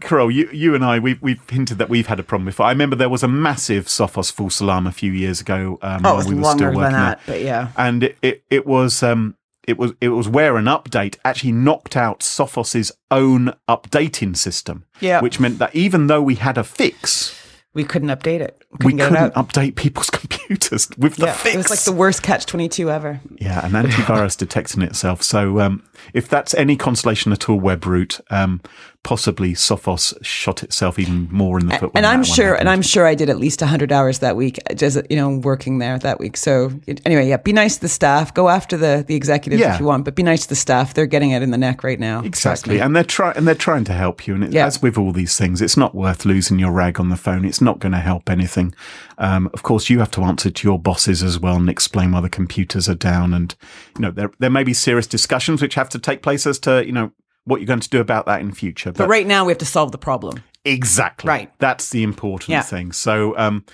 Carole, 0.00 0.30
you, 0.30 0.48
you 0.52 0.74
and 0.74 0.84
I, 0.84 0.98
we've, 0.98 1.20
we've 1.22 1.40
hinted 1.50 1.78
that 1.78 1.88
we've 1.88 2.06
had 2.06 2.20
a 2.20 2.22
problem 2.22 2.46
before. 2.46 2.66
I 2.66 2.70
remember 2.70 2.96
there 2.96 3.08
was 3.08 3.22
a 3.22 3.28
massive 3.28 3.86
Sophos 3.86 4.30
false 4.32 4.60
alarm 4.60 4.86
a 4.86 4.92
few 4.92 5.12
years 5.12 5.40
ago. 5.40 5.78
Um, 5.82 6.00
Oh, 6.06 6.10
while 6.10 6.14
it 6.14 6.16
was 6.18 6.26
we 6.28 6.34
were 6.34 6.40
longer 6.42 6.58
still 6.58 6.70
than 6.72 6.78
working 6.80 6.92
that, 6.92 7.20
there. 7.26 7.36
but 7.36 7.42
yeah. 7.44 7.68
and 7.76 8.02
it, 8.04 8.18
it, 8.22 8.44
it 8.50 8.66
was 8.66 9.02
um, 9.02 9.36
it 9.66 9.78
was 9.78 9.92
it 10.00 10.10
was 10.10 10.28
where 10.28 10.56
an 10.56 10.66
update 10.66 11.16
actually 11.24 11.52
knocked 11.52 11.96
out 11.96 12.20
Sophos's 12.20 12.92
own 13.10 13.52
updating 13.68 14.36
system. 14.36 14.84
Yeah. 15.00 15.20
which 15.20 15.40
meant 15.40 15.58
that 15.58 15.74
even 15.74 16.06
though 16.06 16.22
we 16.22 16.34
had 16.36 16.56
a 16.58 16.64
fix, 16.64 17.34
We 17.72 17.82
couldn't 17.82 18.08
update 18.10 18.40
it. 18.40 18.62
we 18.84 18.92
get 18.92 19.06
it 19.06 19.08
couldn't 19.08 19.36
out. 19.36 19.48
update 19.48 19.74
people's 19.74 20.10
computers 20.20 20.88
with 20.96 21.16
the 21.16 21.26
Yeah, 21.26 21.32
fix. 21.32 21.54
it 21.54 21.58
was 21.58 21.70
like 21.70 21.80
the 21.80 21.92
worst 21.92 22.22
catch 22.22 22.46
twenty 22.46 22.68
two 22.68 22.90
ever. 22.90 23.20
Yeah, 23.38 23.64
an 23.66 23.72
antivirus 23.72 24.36
detecting 24.44 24.82
itself. 24.82 25.22
So, 25.22 25.58
um, 25.60 25.82
if 26.12 26.28
that's 26.28 26.54
any 26.54 26.76
consolation 26.76 27.32
at 27.32 27.48
all, 27.48 27.60
WebRoot, 27.60 28.20
um, 28.30 28.60
possibly 29.02 29.52
Sophos 29.52 30.14
shot 30.24 30.62
itself 30.62 30.98
even 30.98 31.28
more 31.30 31.58
in 31.60 31.66
the 31.66 31.76
foot. 31.78 31.90
and 31.94 32.06
I'm 32.06 32.24
sure, 32.24 32.54
and. 32.54 32.68
I'm 32.68 32.82
sure 32.82 33.06
I 33.06 33.14
did 33.14 33.30
at 33.30 33.38
least 33.38 33.60
hundred 33.60 33.92
hours 33.92 34.18
that 34.18 34.34
week, 34.36 34.58
just 34.74 34.98
you 35.10 35.16
know, 35.16 35.36
working 35.38 35.78
there 35.78 35.98
that 35.98 36.18
week. 36.18 36.36
So 36.36 36.72
anyway, 37.06 37.28
yeah, 37.28 37.36
be 37.36 37.52
nice 37.52 37.76
to 37.76 37.82
the 37.82 37.88
staff. 37.88 38.32
Go 38.34 38.48
after 38.48 38.76
the 38.76 39.04
the 39.06 39.14
executives 39.14 39.60
Yeah. 39.60 39.74
if 39.74 39.80
you 39.80 39.86
want, 39.86 40.04
but 40.04 40.14
be 40.14 40.22
nice 40.22 40.42
to 40.42 40.48
the 40.48 40.56
staff. 40.56 40.94
They're 40.94 41.06
getting 41.06 41.30
it 41.30 41.42
in 41.42 41.50
the 41.50 41.58
neck 41.58 41.84
right 41.84 42.00
now. 42.00 42.22
Exactly, 42.22 42.80
and 42.80 42.96
they're 42.96 43.04
trying 43.04 43.36
and 43.36 43.46
they're 43.46 43.54
trying 43.54 43.84
to 43.84 43.92
help 43.92 44.26
you. 44.26 44.34
And 44.34 44.44
it, 44.44 44.52
Yeah. 44.52 44.66
as 44.66 44.82
with 44.82 44.98
all 44.98 45.12
these 45.12 45.36
things, 45.36 45.60
it's 45.60 45.76
not 45.76 45.94
worth 45.94 46.24
losing 46.24 46.58
your 46.58 46.72
rag 46.72 46.98
on 46.98 47.10
the 47.10 47.16
phone. 47.16 47.44
It's 47.44 47.60
not 47.60 47.78
going 47.78 47.92
to 47.92 48.00
help 48.00 48.28
anything. 48.30 48.74
Um, 49.18 49.48
of 49.54 49.62
course, 49.62 49.88
you 49.90 50.00
have 50.00 50.10
to 50.12 50.22
answer 50.22 50.50
to 50.50 50.68
your 50.68 50.78
bosses 50.78 51.22
as 51.22 51.38
well 51.38 51.56
and 51.56 51.68
explain 51.70 52.10
why 52.12 52.20
the 52.20 52.28
computers 52.28 52.88
are 52.88 52.94
down. 52.96 53.32
And 53.34 53.54
you 53.96 54.02
know, 54.02 54.10
there 54.10 54.30
there 54.40 54.50
may 54.50 54.64
be 54.64 54.74
serious 54.74 55.06
discussions 55.06 55.62
which 55.62 55.74
have 55.74 55.88
to 55.90 55.93
take 55.98 56.22
place 56.22 56.46
as 56.46 56.58
to 56.60 56.84
you 56.86 56.92
know 56.92 57.10
what 57.44 57.60
you're 57.60 57.66
going 57.66 57.80
to 57.80 57.88
do 57.90 58.00
about 58.00 58.26
that 58.26 58.40
in 58.40 58.52
future. 58.52 58.90
But 58.92 59.08
right 59.08 59.26
now, 59.26 59.44
we 59.44 59.50
have 59.52 59.58
to 59.58 59.66
solve 59.66 59.92
the 59.92 59.98
problem. 59.98 60.42
Exactly. 60.64 61.28
Right. 61.28 61.52
That's 61.58 61.90
the 61.90 62.02
important 62.02 62.48
Yeah. 62.48 62.62
thing. 62.62 62.92
So, 62.92 63.36
um, 63.36 63.66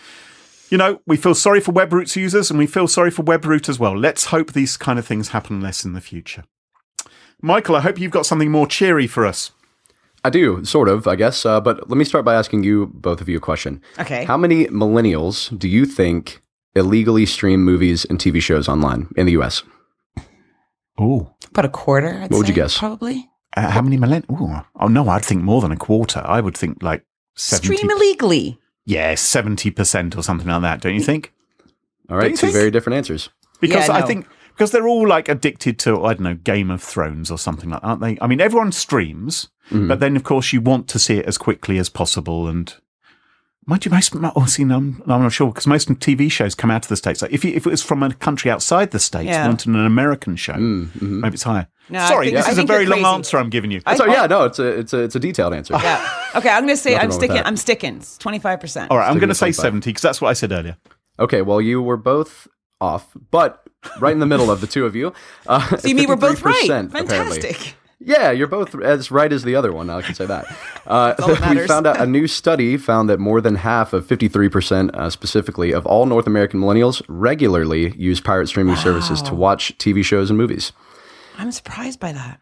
you 0.71 0.77
know, 0.79 1.01
we 1.07 1.17
feel 1.17 1.37
sorry 1.37 1.61
for 1.61 1.73
WebRoot's 1.73 2.17
users 2.17 2.51
and 2.51 2.59
we 2.59 2.67
feel 2.67 2.89
sorry 2.89 3.13
for 3.13 3.23
WebRoot 3.23 3.69
as 3.69 3.79
well. 3.79 3.97
Let's 3.97 4.27
hope 4.27 4.53
these 4.55 4.77
kind 4.77 4.99
of 4.99 5.07
things 5.07 5.29
happen 5.29 5.61
less 5.61 5.85
in 5.85 5.93
the 5.93 6.01
future. 6.01 6.43
Michael, 7.41 7.77
I 7.77 7.81
hope 7.81 8.01
you've 8.01 8.11
got 8.11 8.27
something 8.27 8.51
more 8.51 8.67
cheery 8.67 9.07
for 9.07 9.25
us. 9.25 9.53
I 10.25 10.31
do, 10.31 10.65
sort 10.65 10.89
of, 10.89 11.07
I 11.07 11.15
guess. 11.15 11.47
Uh, 11.47 11.61
but 11.61 11.89
let 11.89 11.97
me 11.97 12.05
start 12.05 12.25
by 12.25 12.35
asking 12.35 12.65
you, 12.65 12.87
both 12.93 13.21
of 13.21 13.29
you, 13.29 13.37
a 13.39 13.41
question. 13.41 13.81
Okay. 14.01 14.25
How 14.25 14.37
many 14.37 14.67
millennials 14.67 15.57
do 15.57 15.69
you 15.69 15.87
think 15.87 16.43
illegally 16.75 17.25
stream 17.25 17.65
movies 17.65 18.05
and 18.05 18.19
TV 18.19 18.43
shows 18.43 18.69
online 18.69 19.09
in 19.17 19.27
the 19.27 19.33
U.S.? 19.33 19.63
Oh. 20.99 21.35
About 21.51 21.65
a 21.65 21.69
quarter. 21.69 22.09
I'd 22.23 22.31
What 22.31 22.39
would 22.39 22.49
you 22.49 22.55
guess? 22.55 22.79
Probably. 22.79 23.29
Uh, 23.57 23.71
how 23.71 23.83
many 23.83 23.99
millennials? 23.99 24.65
Oh, 24.77 24.87
no, 24.89 25.09
I'd 25.09 25.25
think 25.25 25.43
more 25.43 25.61
than 25.61 25.73
a 25.73 25.77
quarter. 25.77 26.23
I 26.25 26.41
would 26.41 26.57
think 26.57 26.83
like 26.83 27.05
70. 27.37 27.77
Stream 27.77 27.91
illegally. 27.91 28.59
Yeah, 28.87 29.15
70% 29.15 30.17
or 30.17 30.23
something 30.23 30.47
like 30.47 30.63
that, 30.63 30.81
don't 30.81 30.95
you 30.95 31.03
think? 31.03 31.33
All 32.09 32.17
right, 32.17 32.31
you 32.31 32.37
two 32.37 32.47
think? 32.47 32.53
very 32.55 32.71
different 32.71 32.97
answers. 32.97 33.29
Because 33.61 33.89
Yeah, 33.89 33.95
I 33.97 34.01
no. 34.01 34.07
think 34.07 34.27
because 34.49 34.71
they're 34.73 34.89
all 34.89 35.07
like 35.07 35.29
addicted 35.29 35.79
to 35.81 36.05
I 36.05 36.15
don't 36.15 36.21
know 36.23 36.35
Game 36.35 36.71
of 36.71 36.83
Thrones 36.83 37.31
or 37.31 37.39
something 37.39 37.71
like 37.71 37.83
that, 37.83 37.87
aren't 37.87 38.01
they? 38.01 38.19
I 38.21 38.27
mean, 38.27 38.41
everyone 38.41 38.73
streams, 38.73 39.49
Mm-hmm. 39.71 39.87
but 39.87 40.01
then 40.01 40.17
of 40.17 40.25
course 40.25 40.53
you 40.53 40.61
want 40.61 40.89
to 40.89 40.99
see 40.99 41.19
it 41.19 41.27
as 41.27 41.39
quickly 41.39 41.79
as 41.79 41.89
possible. 41.89 42.49
And 42.49 42.75
mind 43.71 43.85
you, 43.87 43.91
most 43.91 44.15
oh, 44.37 44.45
see, 44.47 44.65
no, 44.65 44.77
I'm, 44.77 45.03
I'm 45.07 45.23
not 45.23 45.33
sure 45.33 45.49
because 45.49 45.67
most 45.67 45.89
TV 45.89 46.31
shows 46.31 46.55
come 46.55 46.71
out 46.71 46.85
of 46.85 46.89
the 46.89 46.97
states. 46.97 47.23
Like 47.23 47.33
if 47.33 47.45
you, 47.45 47.53
if 47.55 47.67
it 47.67 47.71
was 47.71 47.83
from 47.83 48.03
a 48.03 48.13
country 48.13 48.51
outside 48.51 48.91
the 48.91 48.99
states, 48.99 49.27
Yeah. 49.29 49.47
wanted 49.47 49.69
an 49.69 49.87
American 49.87 50.37
show, 50.37 50.53
Mm-hmm. 50.55 51.21
maybe 51.21 51.35
it's 51.35 51.43
higher. 51.45 51.67
No, 51.89 52.07
Sorry, 52.07 52.27
think- 52.27 52.37
this 52.37 52.47
I 52.47 52.51
is 52.53 52.59
a 52.59 52.65
very 52.65 52.87
long 52.87 53.05
answer 53.05 53.39
I'm 53.39 53.51
giving 53.51 53.71
you. 53.71 53.81
I- 53.87 53.97
So 53.97 54.05
yeah, 54.07 54.27
no, 54.27 54.45
it's 54.45 54.59
a 54.59 54.67
it's 54.67 54.93
a 54.93 54.99
it's 55.01 55.17
a 55.17 55.21
detailed 55.21 55.55
answer. 55.55 55.75
Yeah. 55.75 56.07
Okay, 56.37 56.49
I'm 56.51 56.63
going 56.65 56.77
to 56.77 56.83
say 56.83 56.95
I'm 56.95 57.01
wrong 57.01 57.09
with 57.09 57.15
sticking. 57.17 57.37
I'm 57.45 57.57
sticking. 57.57 58.03
Twenty 58.19 58.39
five 58.39 58.61
percent. 58.61 58.91
all 58.91 58.99
right, 58.99 59.09
I'm 59.11 59.19
going 59.19 59.29
to 59.31 59.35
say 59.35 59.47
25. 59.47 59.63
70 59.63 59.91
because 59.91 60.03
that's 60.03 60.21
what 60.21 60.29
I 60.29 60.35
said 60.35 60.53
earlier. 60.53 60.77
Okay, 61.19 61.43
well, 61.43 61.61
you 61.61 61.83
were 61.83 61.97
both 61.97 62.47
off, 62.81 63.09
but 63.31 63.67
right 63.99 64.13
in 64.13 64.21
the 64.21 64.27
middle 64.27 64.51
of 64.51 64.61
the 64.61 64.67
two 64.67 64.87
of 64.87 64.95
you. 64.95 65.13
Uh, 65.47 65.77
See, 65.79 65.93
me, 65.95 66.07
we're 66.07 66.17
both 66.17 66.43
right. 66.43 66.71
53%, 66.71 66.95
apparently. 66.95 67.57
Yeah, 68.03 68.31
you're 68.31 68.47
both 68.47 68.75
as 68.81 69.11
right 69.11 69.31
as 69.31 69.45
the 69.45 69.55
other 69.55 69.73
one. 69.73 69.91
I 69.91 70.01
can 70.03 70.15
say 70.15 70.27
that. 70.27 70.47
Uh, 70.87 71.15
we 71.51 71.67
found 71.69 71.87
out 71.87 72.01
a 72.01 72.07
new 72.07 72.27
study 72.27 72.77
found 72.77 73.09
that 73.09 73.21
more 73.21 73.41
than 73.41 73.55
half 73.55 73.93
of 73.93 74.05
53% 74.07 74.93
uh, 74.93 75.09
specifically 75.09 75.73
of 75.73 75.87
all 75.87 76.05
North 76.05 76.27
American 76.27 76.59
millennials 76.59 77.01
regularly 77.07 77.95
use 77.97 78.21
pirate 78.21 78.49
streaming 78.49 78.75
services 78.75 79.23
to 79.23 79.35
watch 79.35 79.77
TV 79.79 80.03
shows 80.05 80.31
and 80.31 80.39
movies. 80.39 80.73
I'm 81.39 81.53
surprised 81.53 82.01
by 82.01 82.13
that. 82.13 82.41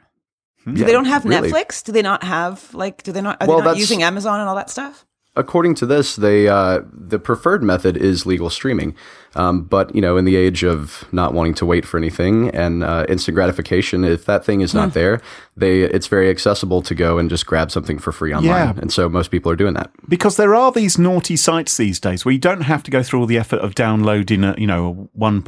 Hmm. 0.65 0.75
Do 0.75 0.85
they 0.85 0.93
don't 0.93 1.05
have 1.07 1.27
really. 1.27 1.51
Netflix? 1.51 1.85
Do 1.85 1.93
they 1.93 2.01
not 2.01 2.23
have 2.23 2.73
like? 2.73 3.03
Do 3.03 3.13
they 3.13 3.21
not? 3.21 3.43
Are 3.43 3.49
Well, 3.49 3.59
they 3.59 3.65
not 3.65 3.77
using 3.77 4.03
Amazon 4.03 4.41
and 4.41 4.49
all 4.49 4.57
that 4.57 4.71
stuff? 4.71 5.05
According 5.39 5.75
to 5.77 5.87
this, 5.87 6.17
they 6.17 6.49
uh, 6.49 6.81
the 6.93 7.19
preferred 7.19 7.63
method 7.63 7.97
is 7.97 8.27
legal 8.27 8.51
streaming, 8.51 8.95
um, 9.37 9.63
but 9.63 9.95
you 9.95 10.01
know, 10.01 10.17
in 10.19 10.25
the 10.25 10.37
age 10.37 10.65
of 10.65 11.05
not 11.13 11.33
wanting 11.33 11.55
to 11.55 11.65
wait 11.67 11.85
for 11.87 11.97
anything 11.97 12.49
and 12.51 12.83
uh, 12.83 13.07
instant 13.09 13.35
gratification, 13.37 14.05
if 14.05 14.25
that 14.25 14.45
thing 14.45 14.61
is 14.63 14.73
Hmm. 14.73 14.79
not 14.79 14.95
there, 14.95 15.21
they 15.57 15.83
it's 15.83 16.09
very 16.09 16.29
accessible 16.29 16.83
to 16.83 16.95
go 16.95 17.19
and 17.19 17.31
just 17.31 17.47
grab 17.47 17.71
something 17.71 17.99
for 18.01 18.13
free 18.13 18.35
online, 18.35 18.49
Yeah. 18.51 18.73
and 18.83 18.93
so 18.93 19.09
most 19.09 19.31
people 19.31 19.51
are 19.53 19.57
doing 19.57 19.75
that. 19.75 19.91
because 20.09 20.37
there 20.37 20.55
are 20.55 20.73
these 20.73 20.99
naughty 20.99 21.37
sites 21.37 21.77
these 21.77 22.01
days 22.01 22.25
where 22.25 22.33
you 22.33 22.41
don't 22.41 22.63
have 22.63 22.83
to 22.83 22.91
go 22.91 23.03
through 23.03 23.21
all 23.21 23.27
the 23.27 23.39
effort 23.39 23.61
of 23.61 23.75
downloading 23.75 24.45
a 24.45 24.55
you 24.59 24.67
know 24.67 25.09
a 25.15 25.43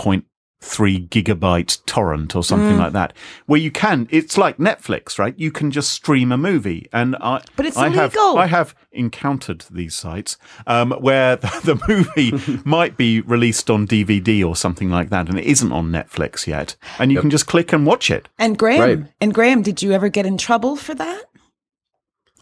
1.3 0.63 1.09
gigabyte 1.09 1.85
torrent 1.87 2.37
or 2.37 2.41
Mm. 2.43 2.45
something 2.45 2.77
like 2.79 2.93
that 2.93 3.13
where 3.47 3.61
you 3.61 3.71
can 3.71 4.07
it's 4.11 4.37
like 4.37 4.59
netflix 4.59 5.19
right 5.19 5.35
you 5.39 5.51
can 5.51 5.71
just 5.71 5.91
stream 5.91 6.31
a 6.33 6.37
movie 6.37 6.87
and 6.93 7.17
i 7.17 7.43
But 7.57 7.67
it's 7.67 7.77
I 7.77 7.89
have, 7.89 8.15
illegal. 8.15 8.39
i 8.39 8.47
have 8.47 8.75
encountered 8.93 9.65
these 9.71 9.95
sites 9.95 10.37
um, 10.67 10.91
where 10.93 11.37
the, 11.45 11.49
the 11.65 11.81
movie 11.89 12.61
might 12.65 12.97
be 12.97 13.21
released 13.23 13.71
on 13.71 13.87
dvd 13.87 14.47
or 14.47 14.55
something 14.57 14.91
like 14.91 15.09
that 15.11 15.29
and 15.29 15.39
it 15.39 15.45
isn't 15.47 15.73
on 15.73 15.91
netflix 15.91 16.47
yet 16.47 16.77
and 16.99 17.11
you 17.11 17.21
can 17.21 17.31
just 17.31 17.47
click 17.47 17.73
and 17.73 17.87
watch 17.87 18.11
it 18.11 18.29
And 18.39 18.59
Graham, 18.59 18.81
Right. 18.81 19.13
and 19.21 19.33
Graham, 19.35 19.63
did 19.63 19.83
you 19.83 19.93
ever 19.93 20.09
get 20.09 20.27
in 20.27 20.37
trouble 20.39 20.77
for 20.77 20.95
that? 20.95 21.25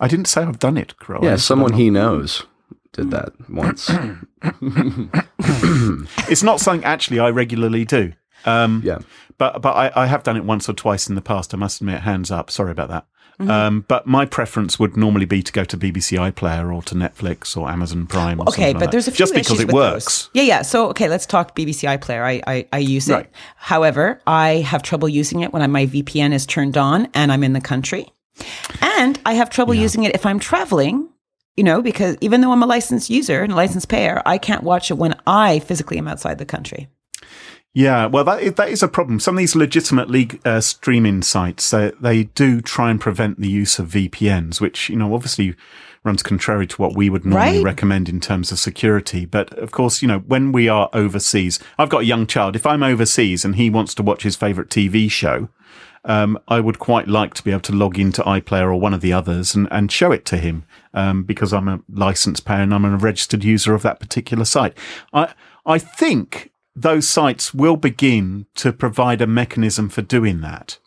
i 0.01 0.09
didn't 0.09 0.27
say 0.27 0.43
i've 0.43 0.59
done 0.59 0.77
it 0.77 0.99
Carole. 0.99 1.25
I 1.25 1.31
Yeah, 1.31 1.37
someone 1.37 1.73
I'm 1.73 1.79
he 1.79 1.91
knows 1.91 2.45
did 2.93 3.11
that 3.11 3.33
once. 3.49 3.91
it's 6.31 6.43
not 6.43 6.61
something 6.61 6.85
actually 6.85 7.19
i 7.19 7.29
regularly 7.29 7.85
do 7.85 8.13
um, 8.45 8.83
yeah. 8.85 8.99
but 9.37 9.61
but 9.63 9.75
I, 9.75 10.03
I 10.03 10.07
have 10.07 10.23
done 10.23 10.37
it 10.37 10.45
once 10.45 10.69
or 10.69 10.73
twice 10.73 11.09
in 11.09 11.15
the 11.15 11.21
past. 11.21 11.55
I 11.55 11.57
must 11.57 11.81
admit, 11.81 12.01
hands 12.01 12.31
up. 12.31 12.51
Sorry 12.51 12.71
about 12.71 12.89
that. 12.89 13.07
Mm-hmm. 13.41 13.51
Um, 13.51 13.85
but 13.87 14.05
my 14.05 14.25
preference 14.25 14.81
would 14.81 14.97
normally 14.97 15.25
be 15.25 15.45
to 15.45 15.53
go 15.53 15.63
to 15.63 15.77
BBC 15.77 16.19
iPlayer 16.19 16.75
or 16.75 16.83
to 16.83 16.97
Netflix 16.97 17.57
or 17.57 17.71
Amazon 17.71 18.09
Prime. 18.09 18.41
Or 18.41 18.49
Okay, 18.49 18.73
but 18.73 18.83
like 18.83 18.91
there's 18.91 19.07
a 19.07 19.13
few 19.13 19.19
just 19.19 19.35
because 19.35 19.61
it 19.61 19.73
works. 19.73 20.05
Those. 20.05 20.31
Yeah, 20.35 20.43
yeah. 20.43 20.63
So 20.63 20.89
okay, 20.91 21.09
let's 21.09 21.25
talk 21.25 21.55
BBC 21.55 21.89
iPlayer. 21.89 22.25
I 22.25 22.43
I, 22.47 22.69
I 22.73 22.79
use 22.79 23.09
it. 23.09 23.15
Right. 23.15 23.31
However, 23.57 24.21
I 24.27 24.57
have 24.57 24.83
trouble 24.83 25.09
using 25.09 25.41
it 25.41 25.53
when 25.53 25.69
my 25.71 25.87
VPN 25.87 26.33
is 26.33 26.47
turned 26.47 26.77
on 26.77 27.09
and 27.15 27.31
I'm 27.31 27.45
in 27.45 27.53
the 27.53 27.61
country, 27.61 28.09
and 28.81 29.21
I 29.25 29.35
have 29.35 29.51
trouble 29.51 29.75
using 29.75 30.05
it 30.05 30.15
if 30.15 30.27
I'm 30.27 30.39
traveling. 30.39 31.09
You 31.59 31.65
know, 31.65 31.83
because 31.83 32.17
even 32.21 32.41
though 32.41 32.53
I'm 32.53 32.63
a 32.63 32.67
licensed 32.67 33.11
user 33.11 33.43
and 33.43 33.53
a 33.53 33.57
licensed 33.57 33.89
payer, 33.89 34.23
I 34.25 34.39
can't 34.39 34.63
watch 34.63 34.93
it 34.93 34.95
when 34.97 35.17
I 35.27 35.59
physically 35.59 35.99
am 35.99 36.07
outside 36.07 36.39
the 36.39 36.45
country. 36.47 36.87
Yeah, 37.75 38.07
well, 38.07 38.23
that 38.25 38.41
is, 38.43 38.53
that 38.55 38.69
is 38.69 38.83
a 38.83 38.87
problem. 38.89 39.19
Some 39.19 39.35
of 39.35 39.39
these 39.39 39.57
legitimate 39.57 40.09
league 40.09 40.41
uh, 40.45 40.61
streaming 40.61 41.23
sites, 41.23 41.69
they, 41.71 41.91
they 42.01 42.25
do 42.25 42.61
try 42.61 42.91
and 42.93 43.01
prevent 43.01 43.41
the 43.41 43.49
use 43.51 43.81
of 43.81 43.89
VPNs, 43.89 44.61
which 44.61 44.89
you 44.89 44.95
know 44.97 45.13
obviously 45.15 45.57
runs 46.05 46.23
contrary 46.23 46.67
to 46.69 46.77
what 46.81 46.95
we 46.97 47.11
would 47.11 47.25
normally 47.27 47.57
Right. 47.57 47.65
recommend 47.65 48.09
in 48.09 48.21
terms 48.21 48.53
of 48.53 48.61
security. 48.61 49.27
But 49.27 49.53
of 49.59 49.73
course, 49.73 50.01
you 50.01 50.07
know 50.07 50.21
when 50.21 50.53
we 50.53 50.69
are 50.69 50.89
overseas, 50.93 51.59
I've 51.77 51.89
got 51.91 52.03
a 52.03 52.07
young 52.07 52.27
child. 52.29 52.55
If 52.55 52.67
I'm 52.67 52.85
overseas 52.85 53.45
and 53.45 53.57
he 53.57 53.69
wants 53.69 53.95
to 53.97 54.03
watch 54.05 54.23
his 54.23 54.37
favorite 54.37 54.71
TV 54.71 55.11
show, 55.11 55.49
um, 56.09 56.39
I 56.49 56.59
would 56.59 56.79
quite 56.79 57.07
like 57.07 57.35
to 57.35 57.45
be 57.45 57.51
able 57.51 57.61
to 57.61 57.73
log 57.73 57.99
into 57.99 58.23
iPlayer 58.23 58.65
or 58.65 58.77
one 58.77 58.95
of 58.95 59.03
the 59.03 59.13
others 59.13 59.55
and, 59.55 59.69
and 59.71 59.93
show 59.93 60.11
it 60.11 60.25
to 60.27 60.39
him 60.39 60.65
um, 60.95 61.23
because 61.23 61.53
I'm 61.53 61.69
a 61.69 61.81
licensed 61.89 62.47
payer 62.47 62.63
and 62.63 62.75
I'm 62.75 62.87
a 62.87 62.97
registered 62.97 63.45
user 63.45 63.75
of 63.75 63.83
that 63.83 64.01
particular 64.01 64.45
site. 64.45 64.77
I 65.13 65.35
I 65.67 65.79
think 65.79 66.51
those 66.75 67.07
sites 67.07 67.53
will 67.53 67.77
begin 67.77 68.47
to 68.55 68.73
provide 68.73 69.21
a 69.21 69.27
mechanism 69.27 69.91
for 69.91 70.01
doing 70.01 70.41
that. 70.41 70.79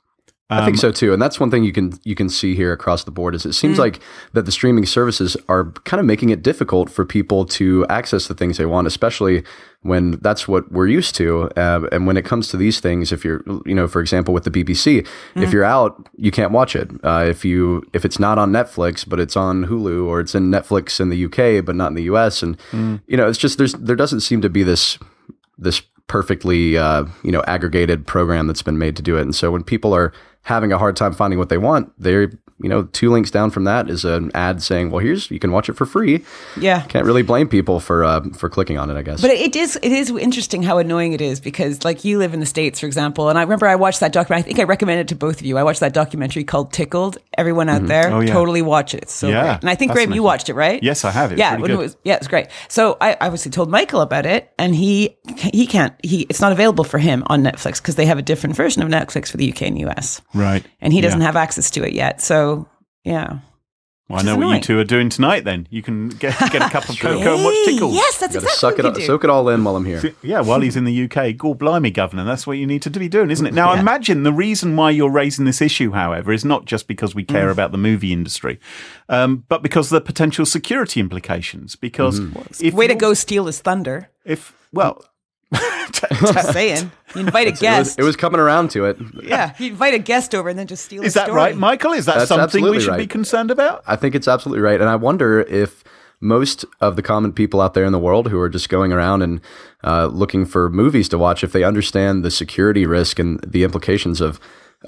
I 0.51 0.59
Um, 0.59 0.65
think 0.65 0.77
so 0.77 0.91
too, 0.91 1.13
and 1.13 1.21
that's 1.21 1.39
one 1.39 1.49
thing 1.49 1.63
you 1.63 1.71
can 1.71 1.93
you 2.03 2.13
can 2.13 2.27
see 2.29 2.55
here 2.55 2.73
across 2.73 3.05
the 3.05 3.11
board 3.11 3.33
is 3.35 3.45
it 3.45 3.49
Mm. 3.49 3.53
seems 3.55 3.79
like 3.79 3.99
that 4.33 4.45
the 4.45 4.51
streaming 4.51 4.85
services 4.85 5.37
are 5.47 5.71
kind 5.85 5.99
of 6.01 6.05
making 6.05 6.29
it 6.29 6.43
difficult 6.43 6.89
for 6.89 7.05
people 7.05 7.45
to 7.45 7.85
access 7.89 8.27
the 8.27 8.33
things 8.33 8.57
they 8.57 8.65
want, 8.65 8.85
especially 8.85 9.43
when 9.83 10.19
that's 10.21 10.47
what 10.49 10.69
we're 10.71 10.87
used 10.87 11.15
to. 11.15 11.49
Uh, 11.55 11.87
and 11.93 12.05
when 12.05 12.17
it 12.17 12.25
comes 12.25 12.49
to 12.49 12.57
these 12.57 12.79
things, 12.81 13.11
if 13.13 13.23
you're 13.23 13.41
you 13.65 13.73
know, 13.73 13.87
for 13.87 14.01
example, 14.01 14.33
with 14.33 14.43
the 14.43 14.51
BBC, 14.51 15.05
Mm. 15.35 15.43
if 15.43 15.53
you're 15.53 15.63
out, 15.63 16.09
you 16.17 16.31
can't 16.31 16.51
watch 16.51 16.75
it. 16.75 16.91
Uh, 17.01 17.25
if 17.29 17.45
you 17.45 17.81
if 17.93 18.03
it's 18.03 18.19
not 18.19 18.37
on 18.37 18.51
Netflix, 18.51 19.07
but 19.07 19.19
it's 19.21 19.37
on 19.37 19.65
Hulu, 19.67 20.05
or 20.05 20.19
it's 20.19 20.35
in 20.35 20.51
Netflix 20.51 20.99
in 20.99 21.07
the 21.09 21.17
UK 21.27 21.61
but 21.65 21.75
not 21.77 21.87
in 21.91 21.95
the 21.95 22.03
US, 22.13 22.43
and 22.43 22.57
Mm. 22.73 22.99
you 23.07 23.15
know, 23.15 23.27
it's 23.29 23.37
just 23.39 23.57
there's 23.57 23.73
there 23.73 23.95
doesn't 23.95 24.19
seem 24.19 24.41
to 24.41 24.49
be 24.49 24.63
this 24.63 24.99
this 25.57 25.81
perfectly 26.07 26.77
uh, 26.77 27.05
you 27.23 27.31
know 27.31 27.43
aggregated 27.47 28.07
program 28.07 28.47
that's 28.47 28.61
been 28.61 28.77
made 28.77 28.95
to 28.95 29.01
do 29.01 29.17
it. 29.17 29.21
And 29.21 29.35
so 29.35 29.51
when 29.51 29.63
people 29.63 29.93
are 29.93 30.13
having 30.43 30.71
a 30.71 30.77
hard 30.77 30.95
time 30.95 31.13
finding 31.13 31.39
what 31.39 31.49
they 31.49 31.57
want, 31.57 31.91
they 31.99 32.27
you 32.61 32.69
know, 32.69 32.83
two 32.83 33.09
links 33.11 33.31
down 33.31 33.49
from 33.51 33.63
that 33.65 33.89
is 33.89 34.05
an 34.05 34.31
ad 34.35 34.61
saying, 34.61 34.91
"Well, 34.91 34.99
here's 34.99 35.29
you 35.31 35.39
can 35.39 35.51
watch 35.51 35.69
it 35.69 35.73
for 35.73 35.85
free." 35.85 36.23
Yeah. 36.59 36.81
Can't 36.83 37.05
really 37.05 37.21
blame 37.23 37.47
people 37.47 37.79
for 37.79 38.03
uh, 38.03 38.21
for 38.33 38.49
clicking 38.49 38.77
on 38.77 38.89
it, 38.89 38.97
I 38.97 39.01
guess. 39.01 39.21
But 39.21 39.31
it 39.31 39.55
is 39.55 39.77
it 39.81 39.91
is 39.91 40.09
interesting 40.11 40.63
how 40.63 40.77
annoying 40.77 41.13
it 41.13 41.21
is 41.21 41.39
because 41.39 41.83
like 41.85 42.03
you 42.05 42.17
live 42.17 42.33
in 42.33 42.39
the 42.39 42.45
states, 42.45 42.79
for 42.79 42.85
example, 42.85 43.29
and 43.29 43.37
I 43.37 43.43
remember 43.43 43.67
I 43.67 43.75
watched 43.75 43.99
that 44.01 44.11
documentary. 44.13 44.39
I 44.43 44.45
think 44.47 44.59
I 44.59 44.63
recommended 44.63 45.01
it 45.01 45.07
to 45.09 45.15
both 45.15 45.39
of 45.39 45.45
you. 45.45 45.57
I 45.57 45.63
watched 45.63 45.79
that 45.81 45.93
documentary 45.93 46.43
called 46.43 46.71
Tickled. 46.73 47.17
Everyone 47.37 47.69
out 47.69 47.87
there, 47.87 48.11
Oh, 48.13 48.19
yeah. 48.19 48.33
totally 48.33 48.61
watch 48.61 48.93
it. 48.93 49.03
It's 49.03 49.13
so 49.13 49.29
Yeah, 49.29 49.43
great. 49.43 49.61
And 49.61 49.69
I 49.69 49.75
think 49.75 49.91
Graham, 49.93 50.11
you 50.13 50.21
watched 50.23 50.49
it, 50.49 50.53
right? 50.53 50.81
Yes, 50.83 51.03
I 51.05 51.11
have. 51.11 51.31
It's 51.31 51.39
yeah, 51.39 51.57
good. 51.57 51.71
it 51.71 51.77
was 51.77 51.95
yeah, 52.03 52.15
it's 52.15 52.27
great. 52.27 52.47
So 52.67 52.97
I 53.01 53.17
obviously 53.21 53.51
told 53.51 53.69
Michael 53.69 54.01
about 54.01 54.25
it, 54.25 54.51
and 54.59 54.75
he 54.75 55.15
he 55.53 55.65
can't 55.65 55.93
he 56.03 56.25
it's 56.29 56.41
not 56.41 56.51
available 56.51 56.83
for 56.83 56.97
him 56.97 57.23
on 57.27 57.41
Netflix 57.43 57.77
because 57.81 57.95
they 57.95 58.05
have 58.05 58.17
a 58.17 58.21
different 58.21 58.55
version 58.55 58.81
of 58.83 58.89
Netflix 58.89 59.29
for 59.31 59.37
the 59.37 59.49
UK 59.51 59.63
and 59.63 59.79
US, 59.79 60.21
Right. 60.33 60.63
and 60.81 60.93
he 60.93 61.01
doesn't 61.01 61.19
Yeah. 61.21 61.25
have 61.27 61.35
access 61.35 61.69
to 61.71 61.83
it 61.83 61.93
yet. 61.93 62.21
So 62.21 62.50
yeah. 63.03 63.39
Well, 64.09 64.19
I 64.19 64.23
know 64.23 64.33
is 64.33 64.37
what 64.45 64.55
you 64.55 64.61
two 64.61 64.77
are 64.77 64.83
doing 64.83 65.07
tonight. 65.07 65.45
Then 65.45 65.67
you 65.69 65.81
can 65.81 66.09
get 66.09 66.37
get 66.51 66.55
a 66.61 66.69
cup 66.69 66.89
of 66.89 66.99
cocoa 66.99 67.35
and 67.35 67.45
watch 67.45 67.55
Tickled. 67.63 67.93
Yes, 67.93 68.17
that's 68.17 68.33
Gotta 68.33 68.45
exactly 68.45 68.59
suck 68.59 68.73
it, 68.73 68.83
what 68.83 68.85
all, 68.85 68.91
you 68.91 68.99
do. 68.99 69.05
soak 69.05 69.23
it 69.23 69.29
all 69.29 69.47
in 69.49 69.63
while 69.63 69.77
I'm 69.77 69.85
here. 69.85 70.13
Yeah, 70.21 70.41
while 70.41 70.59
he's 70.59 70.75
in 70.75 70.83
the 70.83 71.03
UK, 71.05 71.37
God 71.37 71.57
blimey, 71.59 71.91
Governor, 71.91 72.25
that's 72.25 72.45
what 72.45 72.57
you 72.57 72.67
need 72.67 72.81
to 72.81 72.89
be 72.89 73.07
doing, 73.07 73.31
isn't 73.31 73.45
it? 73.47 73.53
Now, 73.53 73.73
Yeah. 73.73 73.79
imagine 73.79 74.23
the 74.23 74.33
reason 74.33 74.75
why 74.75 74.89
you're 74.91 75.09
raising 75.09 75.45
this 75.45 75.61
issue, 75.61 75.91
however, 75.91 76.33
is 76.33 76.43
not 76.43 76.65
just 76.65 76.89
because 76.89 77.15
we 77.15 77.23
care 77.23 77.49
about 77.49 77.71
the 77.71 77.77
movie 77.77 78.11
industry, 78.11 78.59
um, 79.07 79.45
but 79.47 79.63
because 79.63 79.89
of 79.93 79.95
the 79.95 80.01
potential 80.05 80.45
security 80.45 80.99
implications. 80.99 81.77
Because 81.77 82.19
if 82.59 82.73
Way 82.73 82.87
to 82.87 82.93
you're- 82.93 82.99
go 82.99 83.13
steal 83.13 83.45
his 83.45 83.61
thunder. 83.61 84.09
If 84.25 84.53
well, 84.73 85.05
Just 86.33 86.53
saying. 86.53 86.91
You 87.15 87.21
invite 87.21 87.47
a 87.47 87.49
It 87.49 87.53
was, 87.53 87.59
guest. 87.59 87.99
it 87.99 88.03
was 88.03 88.15
coming 88.15 88.39
around 88.39 88.71
to 88.71 88.85
it. 88.85 88.97
yeah, 89.23 89.53
you 89.59 89.71
invite 89.71 89.93
a 89.93 89.99
guest 89.99 90.33
over 90.33 90.49
and 90.49 90.57
then 90.57 90.67
just 90.67 90.85
steal 90.85 91.01
is 91.01 91.05
his 91.07 91.13
that 91.15 91.25
story. 91.25 91.35
right, 91.37 91.57
Michael? 91.57 91.91
Is 91.91 92.05
that 92.05 92.17
That's 92.19 92.29
something 92.29 92.61
we 92.63 92.69
absolutely 92.69 92.79
should 92.81 92.97
be 92.97 93.07
concerned 93.07 93.51
about? 93.51 93.83
I 93.87 93.95
think 93.95 94.15
it's 94.15 94.27
absolutely 94.27 94.61
right. 94.61 94.79
And 94.79 94.89
I 94.89 94.95
wonder 94.95 95.41
if 95.41 95.83
most 96.21 96.63
of 96.79 96.95
the 96.95 97.01
common 97.01 97.33
people 97.33 97.59
out 97.59 97.73
there 97.73 97.83
in 97.83 97.91
the 97.91 97.99
world 97.99 98.29
who 98.29 98.39
are 98.39 98.49
just 98.49 98.69
going 98.69 98.93
around 98.93 99.23
and 99.23 99.41
uh, 99.83 100.05
looking 100.05 100.45
for 100.45 100.69
movies 100.69 101.09
to 101.09 101.17
watch, 101.17 101.43
if 101.43 101.51
they 101.51 101.63
understand 101.63 102.23
the 102.23 102.31
security 102.31 102.85
risk 102.85 103.19
and 103.19 103.39
the 103.45 103.63
implications 103.63 104.21
of 104.21 104.39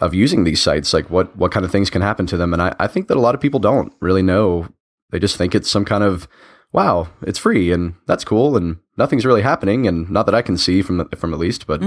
of 0.01 0.13
using 0.15 0.43
these 0.43 0.62
sites, 0.62 0.93
like 0.93 1.10
what 1.10 1.36
what 1.36 1.51
kind 1.51 1.65
of 1.65 1.72
things 1.72 1.89
can 1.89 2.01
happen 2.01 2.25
to 2.27 2.38
them. 2.38 2.53
And 2.53 2.62
I, 2.62 2.75
I 2.79 2.88
think 2.88 3.08
that 3.10 3.17
a 3.17 3.20
lot 3.20 3.36
of 3.36 3.41
people 3.41 3.60
don't 3.60 3.93
really 4.00 4.24
know. 4.24 4.67
They 5.12 5.20
just 5.20 5.36
think 5.36 5.53
it's 5.53 5.70
some 5.70 5.86
kind 5.86 6.03
of 6.03 6.27
wow, 6.73 7.07
it's 7.21 7.39
free 7.39 7.71
and 7.71 7.93
that's 8.07 8.25
cool 8.25 8.57
and 8.57 8.77
nothing's 8.97 9.25
really 9.25 9.41
happening 9.43 9.87
and 9.87 10.09
not 10.09 10.25
that 10.25 10.35
I 10.35 10.41
can 10.41 10.57
see 10.57 10.81
from 10.81 10.97
the, 10.97 11.05
from 11.15 11.33
at 11.33 11.39
least. 11.39 11.65
But 11.67 11.81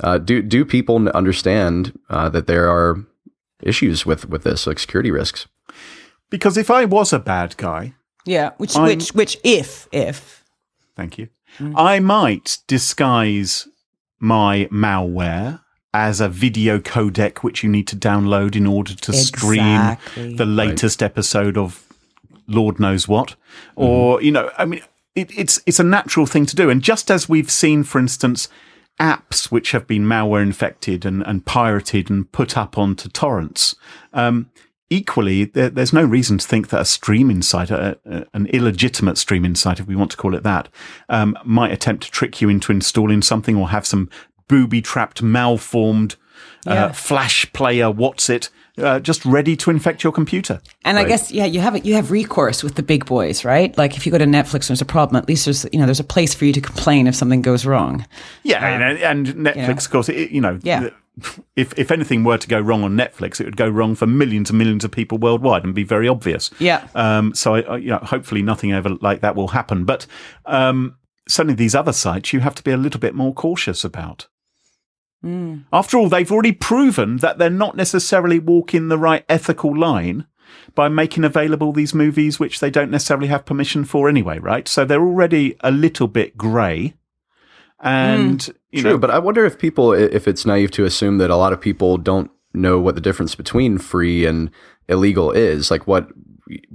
uh, 0.00 0.18
do 0.18 0.40
do 0.42 0.64
people 0.64 1.08
understand 1.10 1.98
uh, 2.08 2.28
that 2.30 2.46
there 2.46 2.70
are 2.70 3.04
issues 3.62 4.06
with 4.06 4.28
with 4.28 4.42
this, 4.44 4.66
like 4.66 4.78
security 4.78 5.10
risks? 5.10 5.46
Because 6.30 6.56
if 6.56 6.70
I 6.70 6.84
was 6.84 7.12
a 7.12 7.18
bad 7.18 7.56
guy, 7.56 7.94
Yeah, 8.24 8.50
which 8.58 8.76
I'm- 8.76 8.86
which 8.86 9.10
which 9.10 9.36
if 9.44 9.88
if 9.92 10.44
Thank 10.96 11.18
you. 11.18 11.28
I 11.74 11.98
might 12.00 12.58
disguise 12.68 13.66
my 14.20 14.68
malware 14.70 15.60
as 15.92 16.20
a 16.20 16.28
video 16.28 16.78
codec 16.78 17.38
which 17.38 17.64
you 17.64 17.70
need 17.70 17.88
to 17.88 17.96
download 17.96 18.54
in 18.54 18.66
order 18.66 18.94
to 18.94 19.12
stream 19.12 19.96
the 20.36 20.44
latest 20.46 21.02
episode 21.02 21.56
of 21.58 21.82
Lord 22.50 22.78
knows 22.80 23.08
what. 23.08 23.36
Or, 23.76 24.20
you 24.22 24.32
know, 24.32 24.50
I 24.58 24.64
mean, 24.64 24.82
it, 25.14 25.30
it's 25.36 25.60
it's 25.66 25.80
a 25.80 25.84
natural 25.84 26.26
thing 26.26 26.46
to 26.46 26.56
do. 26.56 26.68
And 26.70 26.82
just 26.82 27.10
as 27.10 27.28
we've 27.28 27.50
seen, 27.50 27.84
for 27.84 27.98
instance, 27.98 28.48
apps 29.00 29.46
which 29.50 29.72
have 29.72 29.86
been 29.86 30.04
malware 30.04 30.42
infected 30.42 31.06
and, 31.06 31.22
and 31.26 31.46
pirated 31.46 32.10
and 32.10 32.30
put 32.32 32.56
up 32.56 32.76
onto 32.76 33.08
torrents, 33.08 33.74
um, 34.12 34.50
equally, 34.90 35.44
there, 35.44 35.70
there's 35.70 35.92
no 35.92 36.04
reason 36.04 36.38
to 36.38 36.46
think 36.46 36.68
that 36.68 36.80
a 36.80 36.84
streaming 36.84 37.42
site, 37.42 37.70
a, 37.70 37.98
an 38.34 38.46
illegitimate 38.48 39.16
streaming 39.16 39.54
site, 39.54 39.80
if 39.80 39.86
we 39.86 39.96
want 39.96 40.10
to 40.10 40.16
call 40.16 40.34
it 40.34 40.42
that, 40.42 40.68
um, 41.08 41.36
might 41.44 41.72
attempt 41.72 42.02
to 42.04 42.10
trick 42.10 42.40
you 42.40 42.48
into 42.48 42.72
installing 42.72 43.22
something 43.22 43.56
or 43.56 43.70
have 43.70 43.86
some 43.86 44.10
booby 44.48 44.82
trapped, 44.82 45.22
malformed 45.22 46.16
Yeah. 46.66 46.86
uh, 46.86 46.92
flash 46.92 47.50
player, 47.52 47.90
what's 47.90 48.28
it, 48.28 48.50
uh, 48.78 49.00
just 49.00 49.24
ready 49.24 49.56
to 49.56 49.70
infect 49.70 50.02
your 50.04 50.12
computer. 50.12 50.60
and 50.84 50.98
I 50.98 51.04
guess 51.04 51.30
yeah, 51.30 51.44
you 51.44 51.60
have 51.60 51.74
it. 51.76 51.84
You 51.84 51.94
have 51.94 52.10
recourse 52.10 52.62
with 52.62 52.74
the 52.76 52.82
big 52.82 53.04
boys, 53.06 53.44
right? 53.44 53.76
Like 53.76 53.96
if 53.96 54.06
you 54.06 54.12
go 54.12 54.18
to 54.18 54.24
Netflix 54.24 54.54
and 54.54 54.68
there's 54.68 54.80
a 54.82 54.86
problem, 54.86 55.16
at 55.16 55.28
least 55.28 55.44
there's 55.46 55.66
you 55.72 55.78
know 55.78 55.86
there's 55.86 56.00
a 56.00 56.04
place 56.04 56.34
for 56.34 56.44
you 56.44 56.52
to 56.52 56.60
complain 56.60 57.06
if 57.06 57.14
something 57.14 57.42
goes 57.42 57.66
wrong. 57.66 58.06
Yeah, 58.42 58.66
and, 58.66 58.98
and 58.98 59.26
Netflix, 59.46 59.86
of 59.86 59.90
course, 59.90 60.08
it, 60.08 60.30
you 60.30 60.40
know, 60.40 60.58
Yeah. 60.62 60.88
if 61.56 61.76
if 61.78 61.90
anything 61.90 62.24
were 62.24 62.38
to 62.38 62.48
go 62.48 62.60
wrong 62.60 62.82
on 62.84 62.96
Netflix, 62.96 63.40
it 63.40 63.44
would 63.44 63.56
go 63.56 63.68
wrong 63.68 63.94
for 63.94 64.06
millions 64.06 64.50
and 64.50 64.58
millions 64.58 64.84
of 64.84 64.90
people 64.90 65.18
worldwide 65.18 65.64
and 65.64 65.74
be 65.74 65.84
very 65.84 66.08
obvious. 66.08 66.50
Yeah. 66.58 66.86
Um. 66.94 67.34
So, 67.34 67.54
I, 67.56 67.60
I, 67.62 67.76
you 67.76 67.90
know, 67.90 67.98
hopefully, 67.98 68.42
nothing 68.42 68.72
ever 68.72 68.90
like 69.00 69.20
that 69.20 69.34
will 69.36 69.48
happen. 69.48 69.84
But 69.84 70.06
um, 70.46 70.96
certainly, 71.28 71.54
these 71.54 71.74
other 71.74 71.92
sites, 71.92 72.32
you 72.32 72.40
have 72.40 72.54
to 72.54 72.62
be 72.62 72.70
a 72.70 72.76
little 72.78 73.00
bit 73.00 73.14
more 73.14 73.34
cautious 73.34 73.84
about. 73.84 74.28
Mm. 75.24 75.64
After 75.72 75.98
all, 75.98 76.08
they've 76.08 76.30
already 76.30 76.52
proven 76.52 77.18
that 77.18 77.38
they're 77.38 77.50
not 77.50 77.76
necessarily 77.76 78.38
walking 78.38 78.88
the 78.88 78.98
right 78.98 79.24
ethical 79.28 79.76
line 79.76 80.26
by 80.74 80.88
making 80.88 81.24
available 81.24 81.72
these 81.72 81.94
movies 81.94 82.38
which 82.40 82.60
they 82.60 82.70
don't 82.70 82.90
necessarily 82.90 83.28
have 83.28 83.44
permission 83.44 83.84
for 83.84 84.08
anyway, 84.08 84.38
right? 84.38 84.66
So 84.66 84.84
they're 84.84 85.02
already 85.02 85.56
a 85.60 85.70
little 85.70 86.08
bit 86.08 86.36
grey. 86.36 86.94
And 87.80 88.40
mm. 88.40 88.54
you 88.70 88.82
True, 88.82 88.92
know, 88.92 88.98
but 88.98 89.10
I 89.10 89.18
wonder 89.18 89.44
if 89.44 89.58
people, 89.58 89.92
if 89.92 90.28
it's 90.28 90.46
naive 90.46 90.70
to 90.72 90.84
assume 90.84 91.18
that 91.18 91.30
a 91.30 91.36
lot 91.36 91.52
of 91.52 91.60
people 91.60 91.96
don't 91.98 92.30
know 92.52 92.78
what 92.80 92.94
the 92.94 93.00
difference 93.00 93.34
between 93.34 93.78
free 93.78 94.26
and 94.26 94.50
illegal 94.88 95.30
is. 95.30 95.70
Like 95.70 95.86
what 95.86 96.10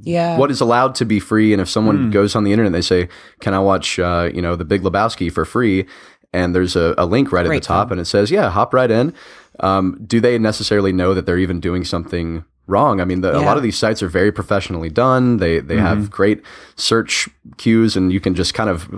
Yeah. 0.03 0.37
what 0.37 0.51
is 0.51 0.61
allowed 0.61 0.95
to 0.95 1.05
be 1.05 1.19
free, 1.19 1.51
and 1.51 1.61
if 1.61 1.69
someone 1.69 2.05
hmm. 2.05 2.11
goes 2.11 2.35
on 2.35 2.43
the 2.43 2.51
internet 2.51 2.67
and 2.67 2.75
they 2.75 2.81
say, 2.81 3.09
"Can 3.41 3.53
I 3.53 3.59
watch, 3.59 3.99
uh, 3.99 4.29
you 4.33 4.41
know, 4.41 4.55
The 4.55 4.65
Big 4.65 4.83
Lebowski 4.83 5.31
for 5.31 5.43
free?" 5.43 5.85
And 6.35 6.53
there's 6.53 6.75
a, 6.75 6.93
a 6.97 7.05
link 7.05 7.31
right 7.31 7.45
at 7.45 7.51
the 7.51 7.59
top, 7.59 7.87
film. 7.87 7.93
and 7.93 8.01
it 8.01 8.05
says, 8.05 8.29
"Yeah, 8.31 8.49
hop 8.49 8.73
right 8.73 8.91
in." 8.91 9.13
Um, 9.61 10.01
do 10.05 10.19
they 10.19 10.37
necessarily 10.37 10.91
know 10.91 11.13
that 11.13 11.25
they're 11.25 11.39
even 11.39 11.59
doing 11.59 11.85
something 11.85 12.43
wrong? 12.67 12.99
I 12.99 13.05
mean, 13.05 13.21
the, 13.21 13.31
a 13.35 13.39
lot 13.39 13.57
of 13.57 13.63
these 13.63 13.77
sites 13.77 14.03
are 14.03 14.09
very 14.09 14.31
professionally 14.31 14.89
done. 14.89 15.37
They 15.37 15.59
they 15.59 15.77
have 15.77 16.11
great 16.11 16.41
search 16.75 17.29
queues, 17.57 17.95
and 17.95 18.11
you 18.11 18.19
can 18.19 18.35
just 18.35 18.53
kind 18.53 18.69
of 18.69 18.89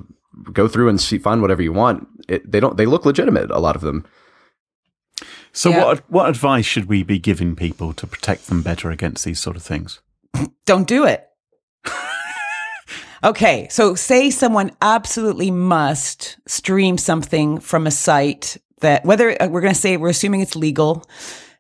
go 0.52 0.68
through 0.68 0.90
and 0.90 1.00
see, 1.00 1.18
find 1.20 1.42
whatever 1.42 1.62
you 1.62 1.74
want. 1.74 2.08
It, 2.28 2.52
they 2.52 2.60
don't. 2.60 2.76
They 2.78 2.86
look 2.88 3.06
legitimate. 3.06 3.52
A 3.52 3.60
lot 3.60 3.76
of 3.76 3.82
them. 3.82 4.06
so 5.54 5.70
Yeah. 5.70 5.86
what 5.86 6.04
what 6.10 6.30
advice 6.30 6.66
should 6.66 6.86
we 6.86 7.04
be 7.04 7.20
giving 7.20 7.56
people 7.56 7.94
to 7.94 8.08
protect 8.08 8.48
them 8.48 8.62
better 8.62 8.92
against 8.92 9.26
these 9.26 9.40
sort 9.40 9.56
of 9.56 9.64
things? 9.64 10.02
Don't 10.66 10.88
do 10.88 11.06
it. 11.06 11.27
Okay, 13.24 13.68
so 13.70 13.96
say 13.96 14.30
someone 14.30 14.72
absolutely 14.82 15.52
must 15.52 16.38
stream 16.48 16.98
something 16.98 17.60
from 17.60 17.88
a 17.88 17.92
site 17.92 18.58
that, 18.82 19.06
whether 19.06 19.42
uh, 19.42 19.48
we're 19.48 19.62
going 19.62 19.74
to 19.74 19.80
say 19.80 19.98
we're 19.98 20.10
assuming 20.10 20.42
it's 20.42 20.56
legal, 20.56 21.04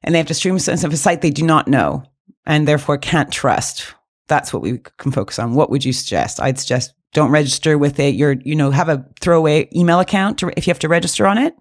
and 0.03 0.13
they 0.13 0.19
have 0.19 0.27
to 0.27 0.33
stream 0.33 0.57
something 0.59 0.81
from 0.81 0.93
a 0.93 0.97
site 0.97 1.21
they 1.21 1.31
do 1.31 1.43
not 1.43 1.67
know 1.67 2.03
and 2.45 2.67
therefore 2.67 2.97
can't 2.97 3.31
trust. 3.31 3.93
That's 4.27 4.51
what 4.51 4.61
we 4.61 4.79
can 4.97 5.11
focus 5.11 5.37
on. 5.37 5.53
What 5.53 5.69
would 5.69 5.85
you 5.85 5.93
suggest? 5.93 6.41
I'd 6.41 6.59
suggest 6.59 6.93
don't 7.13 7.31
register 7.31 7.77
with 7.77 7.99
it. 7.99 8.15
Your, 8.15 8.33
you 8.33 8.55
know, 8.55 8.71
have 8.71 8.89
a 8.89 9.05
throwaway 9.19 9.69
email 9.75 9.99
account 9.99 10.39
to, 10.39 10.51
if 10.57 10.67
you 10.67 10.71
have 10.71 10.79
to 10.79 10.89
register 10.89 11.27
on 11.27 11.37
it. 11.37 11.55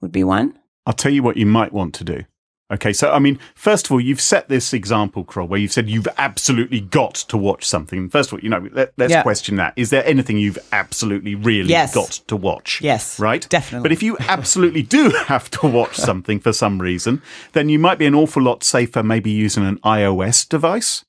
Would 0.00 0.12
be 0.12 0.24
one. 0.24 0.58
I'll 0.86 0.92
tell 0.92 1.12
you 1.12 1.22
what 1.22 1.36
you 1.36 1.46
might 1.46 1.72
want 1.72 1.94
to 1.94 2.04
do. 2.04 2.24
Okay, 2.72 2.92
so 2.92 3.12
I 3.12 3.18
mean, 3.18 3.38
first 3.54 3.86
of 3.86 3.92
all, 3.92 4.00
you've 4.00 4.20
set 4.20 4.48
this 4.48 4.72
example, 4.72 5.24
Kroll, 5.24 5.46
where 5.46 5.60
you've 5.60 5.72
said 5.72 5.90
you've 5.90 6.08
absolutely 6.16 6.80
got 6.80 7.14
to 7.14 7.36
watch 7.36 7.64
something. 7.64 8.08
First 8.08 8.30
of 8.30 8.34
all, 8.34 8.40
you 8.40 8.48
know, 8.48 8.66
let, 8.72 8.92
us 8.98 9.10
Yeah. 9.10 9.22
question 9.22 9.56
that. 9.56 9.74
Is 9.76 9.90
there 9.90 10.04
anything 10.06 10.38
you've 10.38 10.58
absolutely 10.72 11.34
really 11.34 11.68
Yes. 11.68 11.94
got 11.94 12.10
to 12.28 12.36
watch? 12.36 12.80
Yes, 12.82 13.20
Right? 13.20 13.46
definitely. 13.50 13.84
But 13.88 13.92
if 13.92 14.02
you 14.02 14.16
absolutely 14.28 14.82
do 14.82 15.10
have 15.26 15.50
to 15.50 15.66
watch 15.66 15.96
something 15.96 16.40
for 16.40 16.52
some 16.52 16.80
reason, 16.80 17.20
then 17.52 17.68
you 17.68 17.78
might 17.78 17.98
be 17.98 18.06
an 18.06 18.14
awful 18.14 18.42
lot 18.42 18.64
safer 18.64 19.02
maybe 19.02 19.30
using 19.30 19.66
an 19.66 19.78
iOS 19.84 20.48
device. 20.48 21.04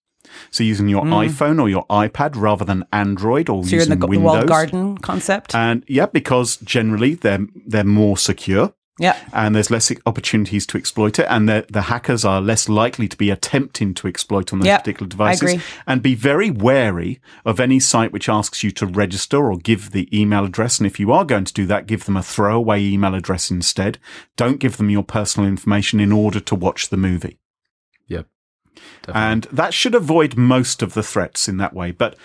So 0.51 0.63
using 0.63 0.87
your 0.89 1.03
iPhone 1.03 1.61
or 1.61 1.69
your 1.69 1.85
iPad 1.87 2.31
rather 2.35 2.65
than 2.65 2.85
Android 2.91 3.49
or 3.49 3.61
Mm. 3.61 3.65
So 3.65 3.69
you're 3.75 3.83
in 3.83 3.89
using 3.89 3.99
the, 3.99 4.07
the 4.07 4.17
walled 4.17 4.47
garden 4.47 4.97
concept. 4.97 5.53
And 5.53 5.83
yeah, 5.87 6.07
because 6.07 6.57
generally 6.57 7.13
they're 7.15 7.45
they're 7.67 7.83
more 7.83 8.17
secure 8.17 8.73
yeah. 8.99 9.17
and 9.33 9.55
there's 9.55 9.71
less 9.71 9.91
opportunities 10.05 10.65
to 10.67 10.77
exploit 10.77 11.19
it, 11.19 11.25
and 11.29 11.49
the, 11.49 11.65
the 11.69 11.83
hackers 11.83 12.23
are 12.23 12.41
less 12.41 12.69
likely 12.69 13.07
to 13.07 13.17
be 13.17 13.29
attempting 13.29 13.93
to 13.95 14.07
exploit 14.07 14.53
on 14.53 14.59
those 14.59 14.67
Yep, 14.67 14.79
particular 14.83 15.07
I 15.07 15.09
devices. 15.09 15.41
agree. 15.53 15.63
And 15.87 16.01
be 16.01 16.15
very 16.15 16.51
wary 16.51 17.19
of 17.45 17.59
any 17.59 17.79
site 17.79 18.11
which 18.11 18.29
asks 18.29 18.63
you 18.63 18.71
to 18.71 18.85
register 18.85 19.51
or 19.51 19.57
give 19.57 19.91
the 19.91 20.07
email 20.17 20.45
address. 20.45 20.79
And 20.79 20.87
if 20.87 20.99
you 20.99 21.11
are 21.11 21.25
going 21.25 21.45
to 21.45 21.53
do 21.53 21.65
that, 21.65 21.87
give 21.87 22.05
them 22.05 22.17
a 22.17 22.23
throwaway 22.23 22.83
email 22.83 23.15
address 23.15 23.49
instead. 23.49 23.97
Don't 24.35 24.59
give 24.59 24.77
them 24.77 24.89
your 24.89 25.03
personal 25.03 25.49
information 25.49 25.99
in 25.99 26.11
order 26.11 26.39
to 26.39 26.55
watch 26.55 26.89
the 26.89 26.97
movie. 26.97 27.39
Yep. 28.07 28.27
And 29.07 29.43
that 29.51 29.73
should 29.73 29.95
avoid 29.95 30.37
most 30.37 30.81
of 30.81 30.93
the 30.93 31.03
threats 31.03 31.47
in 31.47 31.57
that 31.57 31.73
way. 31.73 31.91
But 31.91 32.15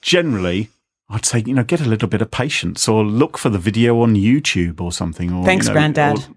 generally, 0.00 0.70
I'd 1.14 1.24
say, 1.24 1.42
you 1.46 1.54
know, 1.54 1.62
get 1.62 1.80
a 1.80 1.84
little 1.88 2.08
bit 2.08 2.20
of 2.20 2.30
patience 2.30 2.88
or 2.88 3.04
look 3.04 3.38
for 3.38 3.48
the 3.48 3.58
video 3.58 4.00
on 4.00 4.14
YouTube 4.16 4.80
or 4.80 4.90
something. 4.90 5.32
Or, 5.32 5.44
Thanks, 5.44 5.66
you 5.66 5.70
know, 5.70 5.74
Grandad. 5.74 6.28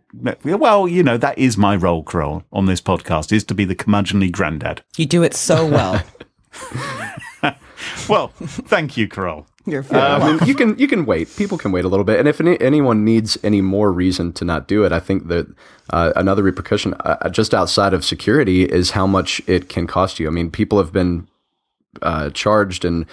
or- 0.44 0.58
well, 0.58 0.88
you 0.88 1.04
know, 1.04 1.18
that 1.18 1.38
is 1.38 1.58
my 1.58 1.76
role, 1.76 2.04
Kroll, 2.04 2.44
on 2.54 2.68
this 2.68 2.80
podcast, 2.80 3.32
is 3.32 3.44
to 3.46 3.54
be 3.56 3.66
the 3.66 3.76
curmudgeonly 3.76 4.32
granddad. 4.32 4.84
You 4.96 5.06
do 5.06 5.24
it 5.24 5.34
so 5.34 5.66
well. 5.66 6.02
Well, 8.10 8.30
thank 8.40 8.98
you, 8.98 9.08
Kroll. 9.08 9.46
You're 9.66 9.82
very 9.82 10.02
I 10.02 10.32
mean, 10.32 10.48
you 10.48 10.56
can 10.56 10.78
you 10.80 10.88
can 10.88 11.06
wait. 11.06 11.36
People 11.36 11.58
can 11.58 11.72
wait 11.72 11.84
a 11.84 11.90
little 11.90 12.06
bit, 12.06 12.20
and 12.20 12.28
if 12.28 12.40
any, 12.40 12.60
anyone 12.62 13.04
needs 13.04 13.38
any 13.44 13.60
more 13.62 13.92
reason 13.92 14.32
to 14.34 14.46
not 14.46 14.68
do 14.68 14.84
it, 14.86 14.92
I 14.92 15.00
think 15.00 15.28
that 15.28 15.48
uh, 15.90 16.14
another 16.16 16.42
repercussion 16.42 16.94
uh, 17.02 17.30
just 17.30 17.54
outside 17.54 17.94
of 17.94 18.06
security 18.06 18.64
is 18.64 18.92
how 18.92 19.06
much 19.06 19.42
it 19.46 19.68
can 19.68 19.86
cost 19.86 20.20
you. 20.20 20.28
I 20.28 20.32
mean, 20.32 20.52
people 20.52 20.78
have 20.78 20.94
been 20.94 21.28
uh, 22.02 22.30
charged 22.32 22.86
and 22.86 23.06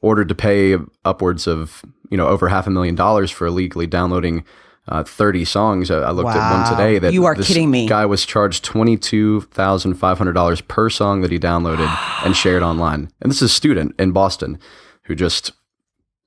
ordered 0.00 0.28
to 0.28 0.34
pay 0.34 0.76
upwards 1.04 1.46
of 1.46 1.82
you 2.10 2.16
know 2.16 2.28
over 2.28 2.48
half 2.48 2.66
a 2.66 2.70
million 2.70 2.94
dollars 2.94 3.30
for 3.30 3.46
illegally 3.46 3.86
downloading. 3.86 4.44
Uh, 4.86 5.02
30 5.02 5.46
songs. 5.46 5.90
I, 5.90 6.00
I 6.00 6.10
looked 6.10 6.28
at 6.36 6.52
one 6.54 6.70
today 6.70 6.98
that 6.98 7.14
You 7.14 7.24
are 7.24 7.34
this 7.34 7.48
kidding 7.48 7.70
me. 7.70 7.88
guy 7.88 8.04
was 8.04 8.26
charged 8.26 8.66
$22,500 8.66 10.68
per 10.68 10.90
song 10.90 11.20
that 11.22 11.30
he 11.30 11.38
downloaded 11.38 11.88
and 12.24 12.36
shared 12.36 12.62
online. 12.62 13.10
And 13.20 13.30
this 13.30 13.38
is 13.38 13.42
a 13.50 13.54
student 13.54 13.94
in 13.98 14.12
Boston 14.12 14.58
who 15.04 15.14
just 15.14 15.52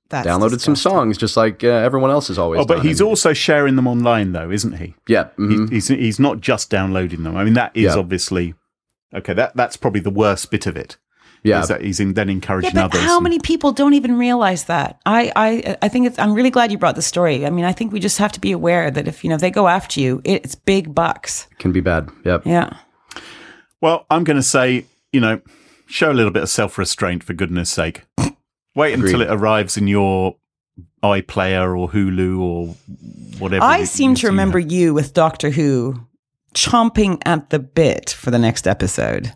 That's 0.08 0.26
downloaded 0.26 0.60
some 0.60 0.74
songs 0.76 1.18
just 1.18 1.36
like 1.36 1.62
uh, 1.62 1.68
everyone 1.68 2.10
else 2.10 2.30
is 2.30 2.38
always 2.38 2.60
Oh, 2.60 2.64
but 2.64 2.76
done. 2.78 2.86
he's 2.86 3.00
And- 3.00 3.08
also 3.08 3.32
sharing 3.32 3.76
them 3.76 3.86
online, 3.86 4.32
though, 4.32 4.50
isn't 4.50 4.78
he? 4.78 4.94
yeah 5.06 5.28
mhm. 5.38 5.68
He- 5.68 5.74
He's, 5.76 5.88
he's 5.88 6.18
not 6.18 6.40
just 6.40 6.70
downloading 6.70 7.22
them. 7.22 7.36
I 7.36 7.44
mean, 7.44 7.54
that 7.54 7.70
is 7.76 7.94
Yeah. 7.94 8.00
obviously 8.00 8.54
okay. 9.14 9.34
That 9.34 9.54
that's 9.56 9.76
probably 9.76 10.00
the 10.00 10.10
worst 10.10 10.50
bit 10.50 10.66
of 10.66 10.76
it. 10.76 10.96
Yeah 11.48 11.60
Is 11.62 11.68
that 11.68 11.80
he's 11.82 11.98
in, 12.00 12.14
then 12.14 12.28
Yeah, 12.28 12.34
encouraging 12.34 12.72
but 12.74 12.84
others. 12.84 13.00
how 13.00 13.16
and- 13.16 13.24
many 13.24 13.38
people 13.38 13.72
don't 13.72 13.94
even 13.94 14.16
realize 14.18 14.64
that? 14.64 15.00
I, 15.06 15.32
I, 15.36 15.76
I 15.82 15.88
think 15.88 16.06
it's. 16.06 16.18
I'm 16.18 16.32
really 16.34 16.50
glad 16.50 16.70
you 16.72 16.78
brought 16.78 16.94
the 16.96 17.02
story. 17.02 17.44
I 17.46 17.50
mean, 17.50 17.64
I 17.64 17.72
think 17.72 17.92
we 17.92 18.00
just 18.00 18.18
have 18.18 18.32
to 18.32 18.40
be 18.40 18.52
aware 18.52 18.90
that 18.90 19.08
if 19.08 19.22
you 19.24 19.30
know 19.30 19.36
if 19.36 19.40
they 19.40 19.50
go 19.50 19.66
after 19.68 20.00
you, 20.00 20.20
it's 20.24 20.54
big 20.54 20.94
bucks. 20.94 21.46
can 21.58 21.72
be 21.72 21.80
bad 21.80 22.10
yep 22.24 22.42
Yeah. 22.46 22.76
Well, 23.80 24.06
I'm 24.10 24.24
going 24.24 24.36
to 24.36 24.42
say, 24.42 24.86
you 25.12 25.20
know, 25.20 25.40
show 25.86 26.10
a 26.10 26.14
little 26.14 26.32
bit 26.32 26.42
of 26.42 26.48
self 26.48 26.78
restraint 26.78 27.22
for 27.24 27.32
goodness 27.34 27.70
sake. 27.70 28.02
Wait 28.74 28.92
until 28.94 29.22
Agreed. 29.22 29.22
it 29.22 29.30
arrives 29.30 29.76
in 29.76 29.86
your 29.88 30.36
iPlayer 31.02 31.78
or 31.78 31.88
Hulu 31.88 32.38
or 32.40 32.66
whatever. 33.38 33.64
I 33.64 33.78
you- 33.78 33.86
seem 33.86 34.10
you 34.10 34.16
to 34.16 34.26
remember 34.28 34.60
now. 34.60 34.66
you 34.68 34.94
with 34.94 35.14
Doctor 35.14 35.50
Who 35.50 36.00
chomping 36.54 37.20
at 37.24 37.50
the 37.50 37.58
bit 37.60 38.10
for 38.10 38.30
the 38.32 38.38
next 38.38 38.66
episode. 38.66 39.32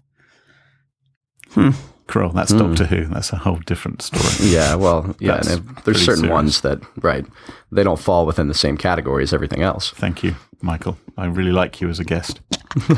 Hmm. 1.51 1.71
Krill, 2.09 2.33
that's 2.35 2.51
Hmm. 2.53 2.59
Doctor 2.59 2.85
Who. 2.87 3.05
That's 3.07 3.33
a 3.33 3.37
whole 3.37 3.61
different 3.65 4.03
story. 4.03 4.51
yeah 4.51 4.75
well 4.75 5.15
yeah 5.21 5.37
and 5.37 5.65
there's 5.85 6.05
certain 6.05 6.25
serious. 6.25 6.31
ones 6.33 6.61
that 6.63 6.81
right 7.03 7.25
they 7.71 7.83
don't 7.85 7.99
fall 7.99 8.27
within 8.27 8.49
the 8.49 8.55
same 8.55 8.77
category 8.77 9.23
as 9.23 9.33
everything 9.33 9.63
else 9.63 9.91
Thank 9.91 10.23
you, 10.23 10.35
Michael. 10.61 10.99
I 11.17 11.27
really 11.27 11.53
like 11.53 11.81
you 11.81 11.89
as 11.89 11.99
a 12.01 12.05
guest. 12.05 12.41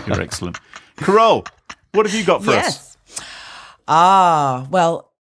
You're 0.06 0.20
excellent. 0.20 0.58
Carole, 0.96 1.44
what 1.92 2.06
have 2.06 2.14
you 2.14 2.24
got 2.24 2.42
for 2.44 2.52
us? 2.52 2.96
Ah, 3.86 4.66
well, 4.70 5.12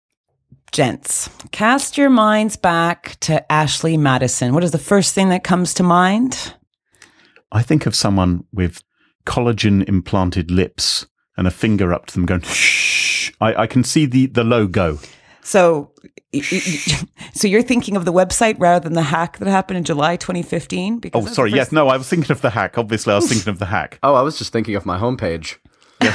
gents, 0.71 1.29
cast 1.51 1.99
your 1.99 2.11
minds 2.11 2.57
back 2.57 3.17
to 3.21 3.51
Ashley 3.53 3.97
Madison. 3.97 4.55
What 4.55 4.65
is 4.65 4.71
the 4.71 4.79
first 4.79 5.15
thing 5.15 5.29
that 5.31 5.43
comes 5.45 5.75
to 5.75 5.83
mind? 5.83 6.55
I 7.51 7.63
think 7.63 7.87
of 7.87 7.95
someone 7.95 8.45
with 8.53 8.83
collagen 9.27 9.87
implanted 9.89 10.51
lips 10.51 11.07
and 11.37 11.47
a 11.47 11.51
finger 11.51 11.93
up 11.93 12.07
to 12.07 12.15
them 12.15 12.27
going, 12.27 12.43
shh. 12.43 13.02
I, 13.43 13.63
I 13.63 13.67
can 13.67 13.85
see 13.85 14.07
the, 14.07 14.27
the 14.27 14.45
logo. 14.45 14.99
So, 15.43 15.91
y- 16.33 16.41
y- 16.53 16.63
y- 16.87 16.99
so 17.35 17.49
you're 17.49 17.63
thinking 17.63 17.97
of 17.97 18.05
the 18.05 18.13
website 18.13 18.55
rather 18.59 18.83
than 18.85 18.93
the 18.95 19.03
hack 19.03 19.39
that 19.39 19.49
happened 19.49 19.79
in 19.79 19.85
July 19.85 20.17
2015? 20.17 20.99
Because 21.01 21.27
Oh, 21.27 21.33
sorry. 21.33 21.51
Yes, 21.51 21.67
first- 21.67 21.73
no, 21.73 21.89
I 21.89 21.97
was 21.97 22.09
thinking 22.09 22.31
of 22.31 22.41
the 22.41 22.51
hack. 22.51 22.79
Obviously, 22.79 23.13
I 23.13 23.17
was 23.17 23.29
thinking 23.29 23.51
of 23.51 23.59
the 23.59 23.67
hack. 23.67 23.99
oh 24.03 24.15
i 24.15 24.23
was 24.23 24.39
just 24.39 24.53
thinking 24.53 24.77
of 24.77 24.87
my 24.87 24.99
homepage 24.99 25.57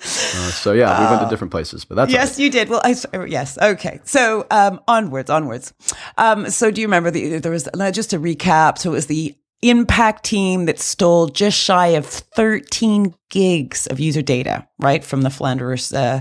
Uh, 0.00 0.50
so 0.52 0.72
yeah 0.72 1.00
we 1.00 1.06
went 1.10 1.22
to 1.22 1.28
different 1.28 1.50
places 1.50 1.84
but 1.84 1.94
that's 1.96 2.10
all 2.12 2.18
Yes, 2.20 2.38
you 2.38 2.50
did. 2.50 2.68
Well, 2.68 2.80
I, 2.84 2.94
yes. 3.26 3.58
Okay. 3.60 4.00
So 4.04 4.46
um, 4.50 4.80
onwards, 4.86 5.28
onwards. 5.30 5.72
Um, 6.16 6.48
so 6.50 6.70
do 6.70 6.80
you 6.80 6.86
remember 6.86 7.10
the, 7.10 7.38
there 7.40 7.50
was 7.52 7.68
uh, 7.74 7.90
just 7.90 8.12
a 8.12 8.18
recap? 8.18 8.78
So 8.78 8.90
it 8.90 8.94
was 8.94 9.06
the 9.06 9.36
impact 9.62 10.24
team 10.24 10.66
that 10.66 10.78
stole 10.78 11.26
just 11.26 11.58
shy 11.58 11.88
of 11.88 12.06
13 12.06 13.14
gigs 13.28 13.86
of 13.88 13.98
user 13.98 14.22
data, 14.22 14.66
right, 14.78 15.04
from 15.04 15.22
the 15.22 15.30
Flanders 15.30 15.92
uh, 15.92 16.20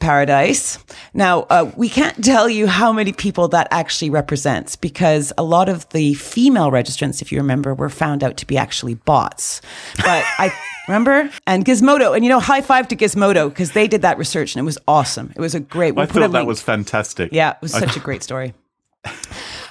paradise. 0.00 0.78
Now, 1.12 1.42
uh, 1.50 1.70
we 1.76 1.88
can't 1.88 2.24
tell 2.24 2.48
you 2.48 2.66
how 2.66 2.92
many 2.92 3.12
people 3.12 3.48
that 3.48 3.68
actually 3.70 4.10
represents 4.10 4.74
because 4.74 5.32
a 5.36 5.42
lot 5.42 5.68
of 5.68 5.88
the 5.90 6.14
female 6.14 6.70
registrants, 6.70 7.20
if 7.20 7.30
you 7.30 7.38
remember, 7.38 7.74
were 7.74 7.90
found 7.90 8.24
out 8.24 8.36
to 8.38 8.46
be 8.46 8.56
actually 8.56 8.94
bots. 8.94 9.60
But 9.96 10.24
I 10.38 10.52
remember 10.88 11.30
and 11.46 11.64
Gizmodo, 11.64 12.14
and 12.16 12.24
you 12.24 12.30
know, 12.30 12.40
high 12.40 12.62
five 12.62 12.88
to 12.88 12.96
Gizmodo 12.96 13.48
because 13.48 13.72
they 13.72 13.86
did 13.86 14.02
that 14.02 14.16
research 14.18 14.54
and 14.54 14.60
it 14.60 14.64
was 14.64 14.78
awesome. 14.88 15.32
It 15.36 15.40
was 15.40 15.54
a 15.54 15.60
great. 15.60 15.94
We'll 15.94 16.04
I 16.04 16.06
thought 16.06 16.20
that 16.20 16.30
link. 16.30 16.48
was 16.48 16.62
fantastic. 16.62 17.30
Yeah, 17.32 17.50
it 17.50 17.58
was 17.60 17.72
such 17.72 17.96
a 17.96 18.00
great 18.08 18.22
story. 18.22 18.54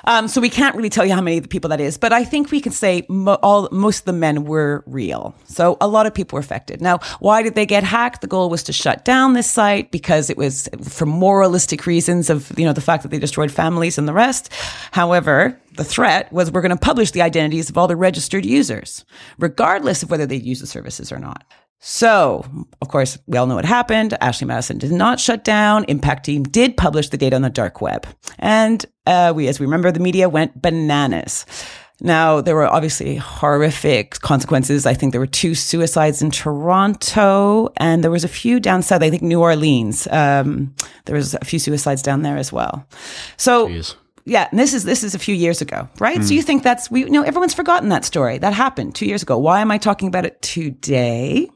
Um, 0.05 0.27
so 0.27 0.41
we 0.41 0.49
can't 0.49 0.75
really 0.75 0.89
tell 0.89 1.05
you 1.05 1.13
how 1.13 1.21
many 1.21 1.37
of 1.37 1.43
the 1.43 1.49
people 1.49 1.69
that 1.69 1.79
is, 1.79 1.97
but 1.97 2.13
I 2.13 2.23
think 2.23 2.51
we 2.51 2.61
can 2.61 2.71
say 2.71 3.05
mo- 3.09 3.39
all 3.41 3.67
most 3.71 3.99
of 3.99 4.05
the 4.05 4.13
men 4.13 4.45
were 4.45 4.83
real. 4.85 5.35
So 5.45 5.77
a 5.81 5.87
lot 5.87 6.05
of 6.05 6.13
people 6.13 6.37
were 6.37 6.41
affected. 6.41 6.81
Now, 6.81 6.99
why 7.19 7.43
did 7.43 7.55
they 7.55 7.65
get 7.65 7.83
hacked? 7.83 8.21
The 8.21 8.27
goal 8.27 8.49
was 8.49 8.63
to 8.63 8.73
shut 8.73 9.05
down 9.05 9.33
this 9.33 9.49
site 9.49 9.91
because 9.91 10.29
it 10.29 10.37
was 10.37 10.69
for 10.83 11.05
moralistic 11.05 11.85
reasons 11.85 12.29
of 12.29 12.51
you 12.57 12.65
know 12.65 12.73
the 12.73 12.81
fact 12.81 13.03
that 13.03 13.09
they 13.09 13.19
destroyed 13.19 13.51
families 13.51 13.97
and 13.97 14.07
the 14.07 14.13
rest. 14.13 14.51
However, 14.91 15.59
the 15.75 15.83
threat 15.83 16.31
was 16.31 16.51
we're 16.51 16.61
going 16.61 16.71
to 16.71 16.77
publish 16.77 17.11
the 17.11 17.21
identities 17.21 17.69
of 17.69 17.77
all 17.77 17.87
the 17.87 17.95
registered 17.95 18.45
users, 18.45 19.05
regardless 19.37 20.03
of 20.03 20.09
whether 20.11 20.25
they 20.25 20.35
use 20.35 20.59
the 20.59 20.67
services 20.67 21.11
or 21.11 21.19
not. 21.19 21.45
So, 21.81 22.45
of 22.81 22.89
course, 22.89 23.17
we 23.25 23.37
all 23.37 23.47
know 23.47 23.55
what 23.55 23.65
happened. 23.65 24.17
Ashley 24.19 24.45
Madison 24.45 24.77
did 24.77 24.91
not 24.91 25.19
shut 25.19 25.45
down. 25.45 25.85
Impact 25.85 26.25
Team 26.25 26.43
did 26.43 26.75
publish 26.75 27.09
the 27.09 27.17
data 27.17 27.35
on 27.37 27.41
the 27.41 27.49
dark 27.49 27.79
web. 27.79 28.05
And 28.37 28.85
uh, 29.07 29.31
we, 29.35 29.47
as 29.47 29.59
we 29.59 29.65
remember, 29.65 29.91
the 29.91 30.01
media 30.01 30.27
went 30.27 30.61
bananas. 30.61 31.45
Now, 32.01 32.41
there 32.41 32.55
were 32.55 32.67
obviously 32.67 33.15
horrific 33.15 34.19
consequences. 34.21 34.85
I 34.85 34.93
think 34.93 35.11
there 35.11 35.21
were 35.21 35.27
two 35.27 35.55
suicides 35.55 36.21
in 36.21 36.31
Toronto, 36.31 37.69
and 37.77 38.03
there 38.03 38.11
was 38.11 38.23
a 38.23 38.29
few 38.29 38.59
down 38.59 38.81
south. 38.83 39.01
I 39.01 39.09
think 39.09 39.21
New 39.21 39.41
Orleans. 39.41 40.07
Um, 40.09 40.73
there 41.05 41.15
was 41.15 41.33
a 41.33 41.43
few 41.43 41.59
suicides 41.59 42.01
down 42.01 42.21
there 42.21 42.37
as 42.37 42.53
well. 42.53 42.85
So, 43.35 43.67
Jeez. 43.67 43.95
yeah, 44.25 44.47
and 44.49 44.59
this 44.59 44.73
is 44.73 44.85
this 44.85 45.03
is 45.03 45.13
a 45.13 45.19
few 45.19 45.35
years 45.35 45.61
ago, 45.61 45.89
right? 45.99 46.23
So 46.23 46.33
you 46.33 46.41
think 46.41 46.63
that's 46.63 46.89
we 46.89 47.01
you 47.01 47.09
know 47.09 47.23
everyone's 47.23 47.53
forgotten 47.53 47.89
that 47.89 48.05
story. 48.05 48.37
That 48.37 48.53
happened 48.53 48.95
2 48.95 49.05
years 49.05 49.21
ago. 49.21 49.37
Why 49.37 49.59
am 49.59 49.69
I 49.69 49.77
talking 49.77 50.07
about 50.07 50.25
it 50.25 50.41
today? 50.41 51.49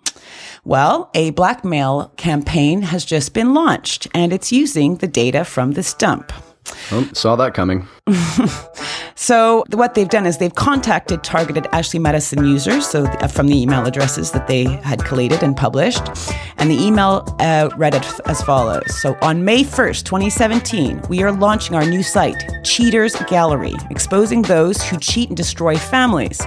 Well, 0.65 1.09
a 1.13 1.31
blackmail 1.31 2.13
campaign 2.15 2.83
has 2.83 3.03
just 3.03 3.33
been 3.33 3.53
launched 3.53 4.07
and 4.13 4.31
it's 4.31 4.51
using 4.51 4.95
the 4.95 5.07
data 5.07 5.43
from 5.43 5.71
this 5.73 5.93
dump. 5.93 6.31
Oh, 6.91 7.09
saw 7.13 7.35
that 7.35 7.53
coming 7.53 7.87
So 9.15 9.63
what 9.71 9.93
they've 9.93 10.09
done 10.09 10.25
is 10.25 10.37
they've 10.37 10.53
contacted 10.53 11.23
targeted 11.23 11.67
Ashley 11.71 11.99
Madison 11.99 12.45
users, 12.45 12.85
so 12.87 13.05
th- 13.05 13.31
from 13.31 13.47
the 13.47 13.55
email 13.55 13.85
addresses 13.85 14.31
that 14.31 14.47
they 14.47 14.63
had 14.63 15.03
collated 15.05 15.43
and 15.43 15.55
published, 15.55 16.03
and 16.57 16.69
the 16.69 16.81
email 16.81 17.23
uh, 17.39 17.69
read 17.77 17.95
it 17.95 18.05
as 18.25 18.41
follows. 18.41 18.83
So 19.01 19.15
on 19.21 19.45
May 19.45 19.63
1st, 19.63 20.03
2017, 20.03 21.03
we 21.09 21.23
are 21.23 21.31
launching 21.31 21.75
our 21.75 21.85
new 21.85 22.03
site, 22.03 22.43
Cheaters 22.63 23.15
Gallery, 23.27 23.75
exposing 23.91 24.41
those 24.41 24.81
who 24.81 24.97
cheat 24.97 25.29
and 25.29 25.37
destroy 25.37 25.77
families. 25.77 26.41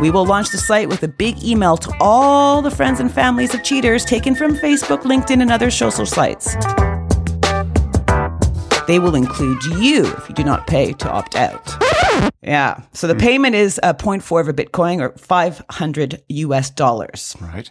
We 0.00 0.10
will 0.10 0.24
launch 0.24 0.50
the 0.50 0.58
site 0.58 0.88
with 0.88 1.02
a 1.02 1.08
big 1.08 1.42
email 1.42 1.76
to 1.76 1.92
all 2.00 2.62
the 2.62 2.70
friends 2.70 3.00
and 3.00 3.10
families 3.10 3.54
of 3.54 3.64
cheaters 3.64 4.04
taken 4.04 4.34
from 4.34 4.54
Facebook, 4.56 5.02
LinkedIn, 5.02 5.42
and 5.42 5.50
other 5.50 5.70
social 5.70 6.06
sites. 6.06 6.54
They 8.86 8.98
will 8.98 9.14
include 9.14 9.62
you 9.64 10.06
if 10.06 10.28
you 10.28 10.34
do 10.34 10.44
not 10.44 10.66
pay 10.66 10.92
to 10.94 11.10
opt 11.10 11.36
out. 11.36 11.76
Yeah. 12.42 12.82
So 12.92 13.06
the 13.06 13.14
hmm. 13.14 13.20
payment 13.20 13.54
is 13.54 13.78
uh, 13.82 13.92
a 13.98 14.02
0.4 14.02 14.40
of 14.40 14.48
a 14.48 14.52
Bitcoin 14.52 15.00
or 15.00 15.16
500 15.18 16.22
US 16.28 16.70
dollars. 16.70 17.36
Right. 17.40 17.70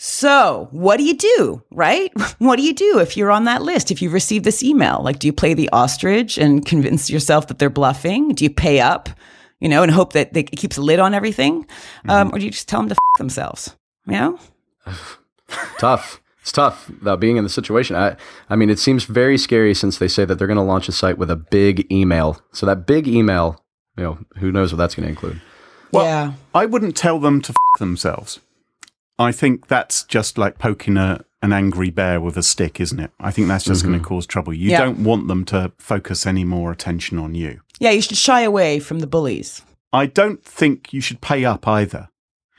So, 0.00 0.68
what 0.70 0.98
do 0.98 1.04
you 1.04 1.16
do, 1.16 1.62
right? 1.72 2.12
What 2.38 2.56
do 2.56 2.62
you 2.62 2.72
do 2.72 3.00
if 3.00 3.16
you're 3.16 3.32
on 3.32 3.44
that 3.44 3.62
list? 3.62 3.90
If 3.90 4.00
you 4.00 4.10
receive 4.10 4.44
this 4.44 4.62
email, 4.62 5.00
like, 5.02 5.18
do 5.18 5.26
you 5.26 5.32
play 5.32 5.54
the 5.54 5.68
ostrich 5.70 6.38
and 6.38 6.64
convince 6.64 7.10
yourself 7.10 7.48
that 7.48 7.58
they're 7.58 7.68
bluffing? 7.68 8.32
Do 8.34 8.44
you 8.44 8.50
pay 8.50 8.80
up, 8.80 9.08
you 9.60 9.68
know, 9.68 9.82
and 9.82 9.92
hope 9.92 10.12
that 10.12 10.32
they, 10.32 10.40
it 10.40 10.56
keeps 10.56 10.76
a 10.76 10.82
lid 10.82 11.00
on 11.00 11.14
everything? 11.14 11.66
Um, 12.08 12.28
or 12.32 12.38
do 12.38 12.44
you 12.44 12.50
just 12.50 12.68
tell 12.68 12.80
them 12.80 12.88
to 12.88 12.94
f- 12.94 13.18
themselves? 13.18 13.76
You 14.06 14.12
know? 14.12 14.38
tough. 15.78 16.20
It's 16.40 16.52
tough 16.52 16.90
though 17.02 17.16
being 17.16 17.36
in 17.36 17.44
the 17.44 17.50
situation. 17.50 17.94
I 17.94 18.16
I 18.48 18.56
mean 18.56 18.70
it 18.70 18.78
seems 18.78 19.04
very 19.04 19.36
scary 19.36 19.74
since 19.74 19.98
they 19.98 20.08
say 20.08 20.24
that 20.24 20.36
they're 20.36 20.46
going 20.46 20.56
to 20.56 20.62
launch 20.62 20.88
a 20.88 20.92
site 20.92 21.18
with 21.18 21.30
a 21.30 21.36
big 21.36 21.90
email. 21.92 22.40
So 22.52 22.64
that 22.64 22.86
big 22.86 23.06
email, 23.06 23.62
you 23.96 24.04
know, 24.04 24.18
who 24.38 24.50
knows 24.50 24.72
what 24.72 24.78
that's 24.78 24.94
going 24.94 25.04
to 25.04 25.10
include. 25.10 25.42
Well, 25.92 26.04
yeah. 26.04 26.32
I 26.54 26.64
wouldn't 26.66 26.96
tell 26.96 27.18
them 27.18 27.42
to 27.42 27.50
f- 27.52 27.78
themselves. 27.78 28.40
I 29.18 29.32
think 29.32 29.66
that's 29.66 30.04
just 30.04 30.38
like 30.38 30.58
poking 30.58 30.96
a, 30.96 31.24
an 31.42 31.52
angry 31.52 31.90
bear 31.90 32.20
with 32.20 32.36
a 32.36 32.42
stick, 32.42 32.80
isn't 32.80 32.98
it? 32.98 33.10
I 33.20 33.30
think 33.30 33.48
that's 33.48 33.64
just 33.64 33.84
going 33.84 33.98
to 33.98 34.04
cause 34.04 34.26
trouble. 34.26 34.52
You 34.52 34.70
Yeah. 34.70 34.80
don't 34.80 35.04
want 35.04 35.28
them 35.28 35.44
to 35.46 35.72
focus 35.78 36.26
any 36.26 36.44
more 36.44 36.72
attention 36.72 37.18
on 37.18 37.34
you. 37.34 37.60
Yeah, 37.78 37.90
you 37.90 38.02
should 38.02 38.16
shy 38.16 38.40
away 38.42 38.80
from 38.80 38.98
the 38.98 39.06
bullies. 39.06 39.62
I 39.92 40.06
don't 40.06 40.44
think 40.44 40.92
you 40.92 41.00
should 41.00 41.20
pay 41.20 41.44
up 41.44 41.66
either, 41.68 42.08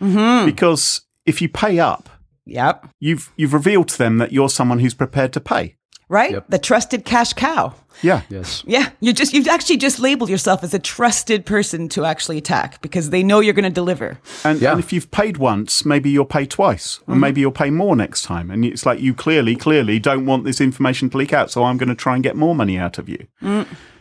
Mm-hmm. 0.01 0.45
because 0.45 1.01
if 1.25 1.41
you 1.41 1.49
pay 1.49 1.79
up, 1.79 2.09
Yep. 2.45 2.87
you've 2.99 3.31
you've 3.35 3.53
revealed 3.53 3.89
to 3.89 3.97
them 3.97 4.17
that 4.17 4.31
you're 4.31 4.49
someone 4.49 4.79
who's 4.79 4.93
prepared 4.93 5.33
to 5.33 5.39
pay. 5.41 5.75
Right? 6.07 6.31
Yep. 6.31 6.45
The 6.49 6.57
trusted 6.57 7.05
cash 7.05 7.33
cow. 7.33 7.75
Yeah. 8.01 8.21
Yes. 8.29 8.63
Yeah, 8.65 8.89
you 9.01 9.13
just 9.13 9.33
you've 9.33 9.47
actually 9.47 9.77
just 9.77 9.99
labeled 9.99 10.29
yourself 10.29 10.63
as 10.63 10.73
a 10.73 10.79
trusted 10.79 11.45
person 11.45 11.89
to 11.89 12.05
actually 12.05 12.37
attack 12.37 12.81
because 12.81 13.09
they 13.09 13.23
know 13.23 13.39
you're 13.39 13.53
going 13.53 13.63
to 13.63 13.69
deliver. 13.69 14.19
And, 14.43 14.61
Yeah. 14.61 14.71
and 14.71 14.79
if 14.79 14.93
you've 14.93 15.11
paid 15.11 15.37
once, 15.37 15.83
maybe 15.85 16.09
you'll 16.09 16.25
pay 16.25 16.45
twice, 16.45 16.99
and 17.07 17.19
maybe 17.19 17.41
you'll 17.41 17.51
pay 17.51 17.69
more 17.69 17.95
next 17.95 18.23
time. 18.23 18.49
And 18.51 18.63
it's 18.63 18.85
like 18.85 18.99
you 19.01 19.13
clearly, 19.13 19.55
clearly 19.55 19.99
don't 19.99 20.25
want 20.25 20.45
this 20.45 20.61
information 20.61 21.09
to 21.09 21.17
leak 21.17 21.33
out, 21.33 21.51
so 21.51 21.63
I'm 21.63 21.77
going 21.77 21.89
to 21.89 21.95
try 21.95 22.13
and 22.15 22.23
get 22.23 22.35
more 22.35 22.55
money 22.55 22.77
out 22.77 22.97
of 22.97 23.09
you. 23.09 23.27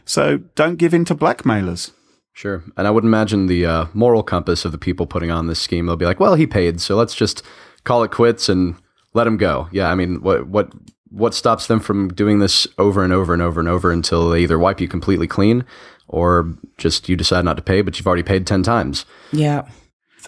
So 0.04 0.38
don't 0.54 0.76
give 0.76 0.94
in 0.94 1.04
to 1.06 1.14
blackmailers. 1.14 1.92
Sure. 2.32 2.62
And 2.76 2.86
I 2.86 2.90
would 2.90 3.04
imagine 3.04 3.46
the 3.46 3.66
uh, 3.66 3.86
moral 3.94 4.22
compass 4.22 4.64
of 4.64 4.70
the 4.72 4.78
people 4.78 5.06
putting 5.06 5.30
on 5.30 5.48
this 5.48 5.60
scheme, 5.60 5.86
they'll 5.86 5.96
be 5.96 6.04
like, 6.06 6.20
well, 6.20 6.34
he 6.36 6.46
paid, 6.46 6.80
so 6.80 6.94
let's 6.94 7.14
just 7.14 7.42
call 7.84 8.04
it 8.04 8.10
quits 8.12 8.48
and 8.48 8.76
let 9.12 9.26
him 9.26 9.36
go. 9.38 9.68
Yeah. 9.72 9.90
I 9.90 9.94
mean, 9.96 10.22
what, 10.22 10.46
what, 10.46 10.72
what 11.10 11.34
stops 11.34 11.66
them 11.66 11.80
from 11.80 12.08
doing 12.08 12.38
this 12.38 12.66
over 12.76 13.02
and 13.02 13.12
over 13.12 13.32
and 13.32 13.42
over 13.42 13.60
and 13.60 13.68
over 13.68 13.90
until 13.90 14.30
they 14.30 14.40
either 14.40 14.58
wipe 14.58 14.80
you 14.80 14.88
completely 14.88 15.26
clean 15.26 15.64
or 16.06 16.54
just 16.76 17.08
you 17.08 17.16
decide 17.16 17.44
not 17.44 17.56
to 17.56 17.62
pay, 17.62 17.82
but 17.82 17.98
you've 17.98 18.06
already 18.06 18.22
paid 18.22 18.46
10 18.46 18.62
times? 18.62 19.04
Yeah. 19.32 19.68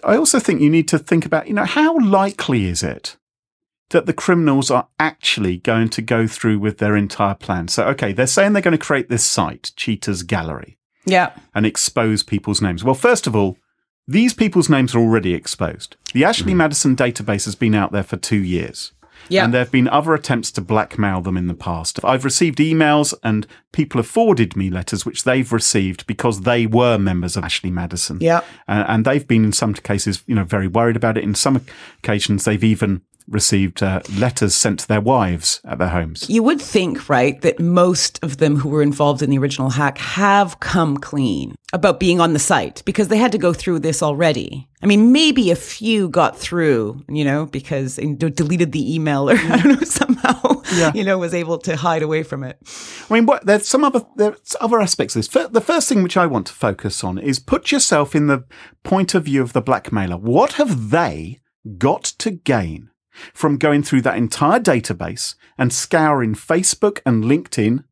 I 0.05 0.17
also 0.17 0.39
think 0.39 0.61
you 0.61 0.71
need 0.71 0.89
to 0.89 0.99
think 0.99 1.27
about, 1.27 1.49
you 1.49 1.55
know, 1.55 1.65
how 1.65 1.99
likely 1.99 2.67
is 2.67 2.83
it 2.83 3.17
that 3.91 4.07
the 4.07 4.13
criminals 4.13 4.71
are 4.71 4.89
actually 4.99 5.59
going 5.59 5.89
to 5.91 6.03
go 6.03 6.27
through 6.27 6.59
with 6.59 6.79
their 6.79 6.97
entire 6.97 7.35
plan? 7.35 7.69
So, 7.69 7.85
okay, 7.89 8.13
they're 8.13 8.27
saying 8.27 8.53
they're 8.53 8.63
going 8.63 8.73
to 8.73 8.79
create 8.79 9.09
this 9.09 9.25
site, 9.25 9.73
Cheaters 9.77 10.23
Gallery. 10.23 10.77
Yeah. 11.07 11.33
and 11.55 11.65
expose 11.65 12.23
people's 12.23 12.61
names? 12.61 12.85
Well, 12.85 12.95
first 12.95 13.27
of 13.27 13.35
all, 13.35 13.57
these 14.07 14.35
people's 14.35 14.69
names 14.69 14.95
are 14.95 14.99
already 14.99 15.35
exposed. 15.35 15.97
The 16.13 16.25
Ashley 16.25 16.53
mm-hmm. 16.53 16.59
Madison 16.59 16.95
database 16.95 17.47
has 17.47 17.55
been 17.55 17.75
out 17.75 17.91
there 17.91 18.03
for 18.03 18.17
two 18.17 18.43
years. 18.43 18.93
Yeah. 19.31 19.45
And 19.45 19.55
there 19.55 19.61
have 19.61 19.71
been 19.71 19.89
other 19.89 20.13
attempts 20.15 20.51
to 20.53 20.61
blackmail 20.61 21.21
them 21.21 21.37
in 21.37 21.47
the 21.47 21.55
past. 21.55 22.05
I've 22.05 22.25
received 22.25 22.59
emails 22.59 23.15
and 23.23 23.47
people 23.73 23.99
have 23.99 24.07
forwarded 24.07 24.57
me 24.57 24.71
letters 24.71 25.07
which 25.07 25.25
they've 25.25 25.51
received 25.53 26.07
because 26.07 26.43
they 26.43 26.67
were 26.67 26.99
members 26.99 27.37
of 27.37 27.45
Ashley 27.45 27.71
Madison. 27.71 28.19
Yeah. 28.21 28.41
Uh, 28.69 28.85
and 28.89 29.05
they've 29.05 29.27
been, 29.27 29.45
in 29.45 29.53
some 29.53 29.75
cases, 29.75 30.23
you 30.27 30.35
know, 30.35 30.45
very 30.45 30.67
worried 30.67 30.97
about 30.97 31.17
it. 31.17 31.25
In 31.25 31.35
some 31.35 31.65
occasions, 32.03 32.45
they've 32.45 32.65
even 32.65 33.03
received 33.29 33.83
uh, 33.83 34.01
letters 34.17 34.55
sent 34.55 34.81
to 34.81 34.89
their 34.89 35.01
wives 35.01 35.61
at 35.65 35.79
their 35.79 35.89
homes. 35.89 36.29
You 36.29 36.43
would 36.43 36.61
think, 36.61 37.09
right, 37.09 37.41
that 37.43 37.61
most 37.61 38.19
of 38.23 38.39
them 38.39 38.57
who 38.57 38.69
were 38.69 38.83
involved 38.83 39.23
in 39.23 39.31
the 39.31 39.39
original 39.39 39.71
hack 39.71 39.99
have 39.99 40.61
come 40.61 40.97
clean 40.97 41.55
about 41.73 42.01
being 42.01 42.21
on 42.21 42.33
the 42.33 42.39
site 42.39 42.83
because 42.85 43.09
they 43.09 43.17
had 43.17 43.33
to 43.33 43.39
go 43.39 43.53
through 43.53 43.79
this 43.79 44.03
already. 44.03 44.69
I 44.83 44.87
mean, 44.87 45.13
maybe 45.13 45.51
a 45.51 45.57
few 45.57 46.09
got 46.09 46.39
through, 46.39 47.05
you 47.09 47.25
know, 47.25 47.47
because 47.47 47.97
they 47.97 48.15
deleted 48.15 48.73
the 48.73 48.95
email 48.95 49.31
or 49.31 49.35
I 49.37 49.57
don't 49.59 49.81
know, 49.81 49.87
somehow, 49.87 50.63
yeah. 50.75 50.93
you 50.95 51.05
know, 51.05 51.19
was 51.19 51.35
able 51.35 51.59
to 51.59 51.77
hide 51.77 52.03
away 52.03 52.23
from 52.23 52.43
it. 52.45 52.59
I 53.09 53.15
mean, 53.15 53.27
what, 53.27 53.45
there's 53.47 53.69
some 53.69 53.85
other 53.85 54.05
there's 54.17 54.57
other 54.61 54.81
aspects 54.81 55.15
of 55.15 55.29
this. 55.29 55.49
The 55.49 55.61
first 55.61 55.89
thing 55.89 56.03
which 56.03 56.17
I 56.17 56.27
want 56.27 56.47
to 56.49 56.53
focus 56.53 57.05
on 57.05 57.19
is 57.19 57.39
put 57.39 57.71
yourself 57.71 58.15
in 58.15 58.27
the 58.27 58.45
point 58.83 59.15
of 59.15 59.25
view 59.25 59.43
of 59.43 59.53
the 59.53 59.63
blackmailer. 59.63 60.17
What 60.17 60.55
have 60.55 60.91
they 60.91 61.41
got 61.79 62.05
to 62.05 62.31
gain 62.31 62.90
from 63.35 63.57
going 63.59 63.83
through 63.83 64.03
that 64.03 64.17
entire 64.17 64.61
database 64.61 65.35
and 65.59 65.73
scouring 65.73 66.35
Facebook 66.35 67.01
and 67.05 67.25
LinkedIn 67.25 67.85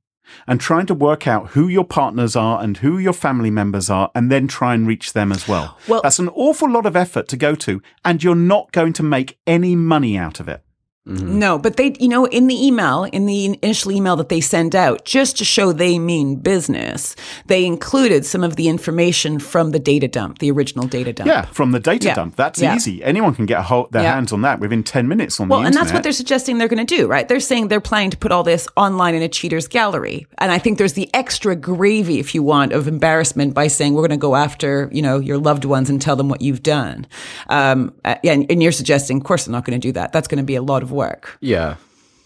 and 0.46 0.60
trying 0.60 0.84
to 0.86 0.94
work 0.94 1.26
out 1.26 1.48
who 1.50 1.68
your 1.68 1.84
partners 1.84 2.36
are 2.36 2.62
and 2.62 2.76
who 2.78 2.98
your 2.98 3.14
family 3.14 3.50
members 3.50 3.88
are 3.88 4.10
and 4.14 4.30
then 4.30 4.46
try 4.46 4.74
and 4.74 4.86
reach 4.86 5.12
them 5.14 5.32
as 5.32 5.48
well? 5.48 5.78
Well- 5.88 6.02
That's 6.02 6.18
an 6.18 6.28
awful 6.30 6.70
lot 6.70 6.84
of 6.86 6.96
effort 6.96 7.28
to 7.28 7.36
go 7.36 7.54
to 7.54 7.80
and 8.04 8.22
you're 8.22 8.34
not 8.34 8.70
going 8.72 8.92
to 8.94 9.02
make 9.02 9.38
any 9.46 9.74
money 9.74 10.18
out 10.18 10.38
of 10.40 10.48
it. 10.48 10.62
No, 11.08 11.58
but 11.58 11.76
they, 11.76 11.94
you 11.98 12.08
know, 12.08 12.26
in 12.26 12.46
the 12.48 12.66
email, 12.66 13.04
in 13.04 13.26
the 13.26 13.58
initial 13.62 13.90
email 13.92 14.14
that 14.16 14.28
they 14.28 14.40
send 14.40 14.76
out, 14.76 15.04
just 15.04 15.38
to 15.38 15.44
show 15.44 15.72
they 15.72 15.98
mean 15.98 16.36
business, 16.36 17.16
they 17.46 17.64
included 17.64 18.26
some 18.26 18.44
of 18.44 18.56
the 18.56 18.68
information 18.68 19.38
from 19.38 19.70
the 19.70 19.78
data 19.78 20.06
dump, 20.06 20.38
the 20.38 20.50
original 20.50 20.86
data 20.86 21.12
dump. 21.12 21.26
Yeah, 21.28 21.46
from 21.46 21.72
the 21.72 21.80
data 21.80 22.08
Yeah. 22.08 22.14
dump. 22.14 22.36
That's 22.36 22.60
Yeah. 22.60 22.76
easy. 22.76 23.02
Anyone 23.02 23.34
can 23.34 23.46
get 23.46 23.60
a 23.60 23.62
hold, 23.62 23.90
their 23.92 24.02
Yeah. 24.02 24.14
hands 24.14 24.32
on 24.32 24.42
that 24.42 24.60
within 24.60 24.82
10 24.82 25.08
minutes 25.08 25.40
on 25.40 25.48
Well, 25.48 25.62
and 25.64 25.74
that's 25.74 25.92
what 25.92 26.02
they're 26.02 26.12
suggesting 26.12 26.58
they're 26.58 26.68
going 26.68 26.84
to 26.86 26.96
do, 26.96 27.06
right? 27.06 27.26
They're 27.26 27.40
saying 27.40 27.68
they're 27.68 27.80
planning 27.80 28.10
to 28.10 28.16
put 28.18 28.30
all 28.30 28.42
this 28.42 28.68
online 28.76 29.14
in 29.14 29.22
a 29.22 29.28
cheater's 29.28 29.66
gallery. 29.66 30.26
And 30.38 30.52
I 30.52 30.58
think 30.58 30.76
there's 30.78 30.92
the 30.92 31.08
extra 31.14 31.56
gravy, 31.56 32.18
if 32.18 32.34
you 32.34 32.42
want, 32.42 32.72
of 32.72 32.86
embarrassment 32.86 33.54
by 33.54 33.68
saying 33.68 33.94
we're 33.94 34.02
going 34.06 34.10
to 34.10 34.16
go 34.18 34.36
after, 34.36 34.90
you 34.92 35.00
know, 35.02 35.18
your 35.18 35.38
loved 35.38 35.64
ones 35.64 35.88
and 35.88 36.00
tell 36.02 36.16
them 36.16 36.28
what 36.28 36.42
you've 36.42 36.62
done. 36.62 37.06
Um, 37.48 37.92
uh, 38.04 38.16
yeah, 38.22 38.32
and, 38.32 38.46
and 38.50 38.62
you're 38.62 38.72
suggesting, 38.72 39.16
of 39.18 39.24
course, 39.24 39.44
they're 39.46 39.52
not 39.52 39.64
going 39.64 39.80
to 39.80 39.86
do 39.88 39.92
that. 39.92 40.12
That's 40.12 40.28
going 40.28 40.38
to 40.38 40.44
be 40.44 40.54
a 40.54 40.62
lot 40.62 40.82
of 40.82 40.90
work. 40.98 41.38
Yeah. 41.40 41.76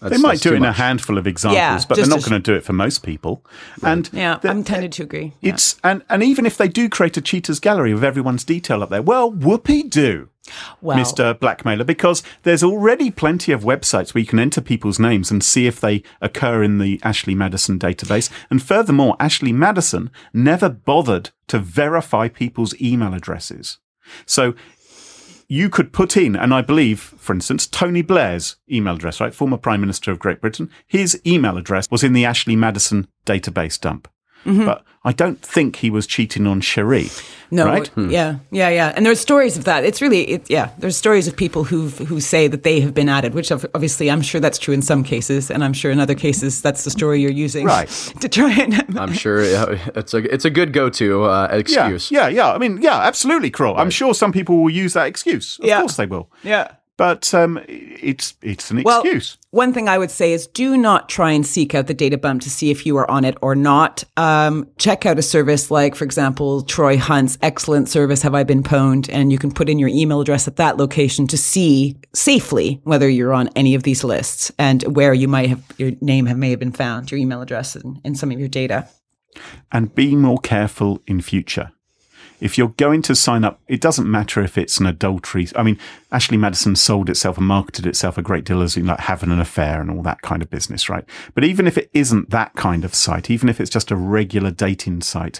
They 0.01 0.17
might 0.17 0.41
do 0.41 0.51
it 0.51 0.57
in 0.57 0.65
a 0.65 0.73
handful 0.73 1.17
of 1.17 1.25
examples, 1.25 1.55
Yeah, 1.57 1.79
but 1.87 1.95
they're 1.95 2.07
not 2.07 2.23
sh- 2.23 2.27
going 2.27 2.41
to 2.41 2.51
do 2.51 2.57
it 2.57 2.65
for 2.65 2.73
most 2.73 3.03
people. 3.03 3.45
And 3.81 4.09
Yeah, 4.11 4.37
the- 4.41 4.49
I'm 4.49 4.65
tended 4.65 4.91
to 4.93 5.03
agree. 5.03 5.31
Yeah. 5.39 5.53
it's 5.53 5.77
and 5.81 6.03
and 6.09 6.21
even 6.21 6.45
if 6.45 6.57
they 6.57 6.67
do 6.67 6.89
create 6.89 7.15
a 7.15 7.21
cheaters 7.21 7.61
gallery 7.61 7.93
with 7.93 8.03
everyone's 8.03 8.43
detail 8.43 8.83
up 8.83 8.89
there, 8.89 9.01
well, 9.01 9.31
whoopee 9.31 9.83
do, 9.83 10.27
Well, 10.81 10.97
Mr. 10.97 11.39
Blackmailer, 11.39 11.85
because 11.85 12.21
there's 12.43 12.63
already 12.63 13.11
plenty 13.11 13.53
of 13.53 13.63
websites 13.63 14.13
where 14.13 14.19
you 14.19 14.27
can 14.27 14.39
enter 14.39 14.59
people's 14.59 14.99
names 14.99 15.31
and 15.31 15.41
see 15.41 15.67
if 15.67 15.79
they 15.79 16.03
occur 16.19 16.63
in 16.63 16.79
the 16.79 16.99
Ashley 17.01 17.33
Madison 17.33 17.79
database. 17.79 18.29
And 18.49 18.61
furthermore, 18.61 19.15
Ashley 19.21 19.53
Madison 19.53 20.11
never 20.33 20.67
bothered 20.67 21.29
to 21.47 21.59
verify 21.59 22.27
people's 22.27 22.75
email 22.81 23.13
addresses. 23.13 23.77
So 24.25 24.53
you 25.47 25.69
could 25.69 25.93
put 25.93 26.17
in, 26.17 26.35
and 26.35 26.53
I 26.53 26.61
believe, 26.61 26.99
for 26.99 27.33
instance, 27.33 27.67
Tony 27.67 28.01
Blair's 28.01 28.57
email 28.71 28.95
address, 28.95 29.19
right? 29.19 29.33
Former 29.33 29.57
Prime 29.57 29.81
Minister 29.81 30.11
of 30.11 30.19
Great 30.19 30.41
Britain. 30.41 30.69
His 30.87 31.19
email 31.25 31.57
address 31.57 31.89
was 31.89 32.03
in 32.03 32.13
the 32.13 32.25
Ashley 32.25 32.55
Madison 32.55 33.07
database 33.25 33.79
dump. 33.79 34.07
Mm-hmm. 34.45 34.65
But 34.65 34.83
I 35.05 35.11
don't 35.11 35.41
think 35.41 35.75
he 35.77 35.89
was 35.89 36.07
cheating 36.07 36.47
on 36.47 36.61
Cherie. 36.61 37.09
No, 37.51 37.65
right? 37.65 37.91
yeah, 38.09 38.37
yeah, 38.51 38.69
yeah. 38.69 38.93
And 38.95 39.05
there's 39.05 39.19
stories 39.19 39.57
of 39.57 39.65
that. 39.65 39.83
It's 39.83 40.01
really, 40.01 40.21
it, 40.23 40.49
yeah. 40.49 40.69
There's 40.79 40.95
stories 40.97 41.27
of 41.27 41.35
people 41.35 41.63
who 41.65 41.89
who 41.89 42.19
say 42.19 42.47
that 42.47 42.63
they 42.63 42.79
have 42.81 42.93
been 42.93 43.09
added, 43.09 43.33
which 43.35 43.51
obviously 43.51 44.09
I'm 44.09 44.21
sure 44.21 44.41
that's 44.41 44.57
true 44.57 44.73
in 44.73 44.81
some 44.81 45.03
cases, 45.03 45.51
and 45.51 45.63
I'm 45.63 45.73
sure 45.73 45.91
in 45.91 45.99
other 45.99 46.15
cases 46.15 46.61
that's 46.61 46.83
the 46.83 46.89
story 46.89 47.21
you're 47.21 47.29
using, 47.45 47.65
Right. 47.67 47.89
To 48.21 48.27
try 48.29 48.51
and 48.53 48.73
I'm 48.99 49.13
sure 49.13 49.39
it's 49.41 50.13
a 50.13 50.33
it's 50.33 50.45
a 50.45 50.49
good 50.49 50.71
go 50.73 50.89
to 50.89 51.23
uh, 51.25 51.47
Yeah, 51.51 51.57
excuse. 51.59 52.09
yeah, 52.11 52.27
yeah. 52.29 52.53
I 52.53 52.57
mean, 52.57 52.81
yeah, 52.81 53.01
absolutely, 53.01 53.49
Kroll. 53.51 53.75
I'm 53.77 53.91
sure 53.91 54.13
some 54.15 54.31
people 54.31 54.55
will 54.63 54.71
use 54.83 54.93
that 54.93 55.07
excuse. 55.07 55.59
Of 55.59 55.65
Yeah. 55.65 55.79
course 55.81 55.97
they 55.97 56.07
will. 56.07 56.27
yeah. 56.43 56.67
But 56.95 57.33
um, 57.33 57.59
it's 57.67 58.35
it's 58.43 58.69
an 58.69 58.83
Well, 58.83 59.01
excuse. 59.01 59.37
one 59.49 59.73
thing 59.73 59.89
I 59.89 59.97
would 59.97 60.11
say 60.11 60.31
is 60.31 60.45
do 60.45 60.77
not 60.77 61.09
try 61.09 61.31
and 61.31 61.43
seek 61.45 61.73
out 61.73 61.87
the 61.87 61.93
data 61.95 62.19
bump 62.19 62.43
to 62.43 62.51
see 62.51 62.69
if 62.69 62.85
you 62.85 62.95
are 62.97 63.09
on 63.09 63.25
it 63.25 63.35
or 63.41 63.55
not. 63.55 64.03
Um, 64.15 64.69
check 64.77 65.03
out 65.07 65.17
a 65.17 65.23
service 65.23 65.71
like, 65.71 65.95
for 65.95 66.03
example, 66.03 66.61
Troy 66.61 66.97
Hunt's 66.97 67.39
excellent 67.41 67.89
service, 67.89 68.21
Have 68.21 68.35
I 68.35 68.43
Been 68.43 68.61
Pwned? 68.61 69.09
And 69.11 69.31
you 69.31 69.39
can 69.39 69.51
put 69.51 69.69
in 69.69 69.79
your 69.79 69.89
email 69.89 70.21
address 70.21 70.47
at 70.47 70.57
that 70.57 70.77
location 70.77 71.25
to 71.29 71.37
see 71.37 71.97
safely 72.13 72.79
whether 72.83 73.09
you're 73.09 73.33
on 73.33 73.49
any 73.55 73.73
of 73.73 73.81
these 73.81 74.03
lists 74.03 74.51
and 74.59 74.83
where 74.95 75.15
you 75.15 75.27
might 75.27 75.49
have 75.49 75.63
your 75.77 75.93
name 75.99 76.27
have, 76.27 76.37
may 76.37 76.51
have 76.51 76.59
been 76.59 76.71
found, 76.71 77.09
your 77.09 77.19
email 77.19 77.41
address 77.41 77.75
and, 77.75 77.99
and 78.05 78.17
some 78.19 78.29
of 78.31 78.39
your 78.39 78.49
data. 78.49 78.87
and 79.71 79.95
be 79.95 80.15
more 80.15 80.37
careful 80.37 81.01
in 81.07 81.21
future. 81.21 81.71
If 82.43 82.57
you're 82.57 82.73
going 82.75 83.01
to 83.03 83.15
sign 83.15 83.45
up, 83.45 83.61
it 83.69 83.79
doesn't 83.79 84.11
matter 84.11 84.43
if 84.43 84.57
it's 84.57 84.77
an 84.77 84.85
adultery. 84.85 85.47
I 85.55 85.63
mean, 85.63 85.79
Ashley 86.11 86.35
Madison 86.35 86.75
sold 86.75 87.09
itself 87.09 87.37
and 87.37 87.47
marketed 87.47 87.87
itself 87.87 88.17
a 88.17 88.21
great 88.21 88.43
deal 88.43 88.61
as 88.61 88.75
like 88.75 88.99
having 88.99 89.31
an 89.31 89.39
affair 89.39 89.79
and 89.79 89.89
all 89.89 90.01
that 90.03 90.21
kind 90.21 90.41
of 90.41 90.49
business, 90.49 90.89
right? 90.89 91.05
But 91.35 91.45
even 91.45 91.67
if 91.67 91.77
it 91.77 91.89
isn't 91.93 92.31
that 92.31 92.53
kind 92.55 92.83
of 92.83 92.93
site, 92.93 93.29
even 93.29 93.47
if 93.47 93.61
it's 93.61 93.69
just 93.69 93.91
a 93.91 93.95
regular 93.95 94.51
dating 94.51 95.03
site, 95.03 95.39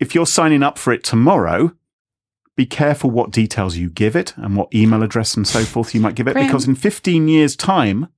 if 0.00 0.16
you're 0.16 0.26
signing 0.26 0.64
up 0.64 0.78
for 0.78 0.92
it 0.92 1.04
tomorrow, 1.04 1.72
be 2.56 2.66
careful 2.66 3.12
what 3.12 3.30
details 3.30 3.76
you 3.76 3.88
give 3.88 4.16
it 4.16 4.34
and 4.36 4.56
what 4.56 4.74
email 4.74 5.04
address 5.04 5.36
and 5.36 5.46
so 5.46 5.62
forth 5.62 5.94
you 5.94 6.00
might 6.00 6.16
give 6.16 6.26
it, 6.26 6.32
Graham. 6.32 6.48
because 6.48 6.66
in 6.66 6.74
15 6.74 7.28
years' 7.28 7.54
time, 7.54 8.08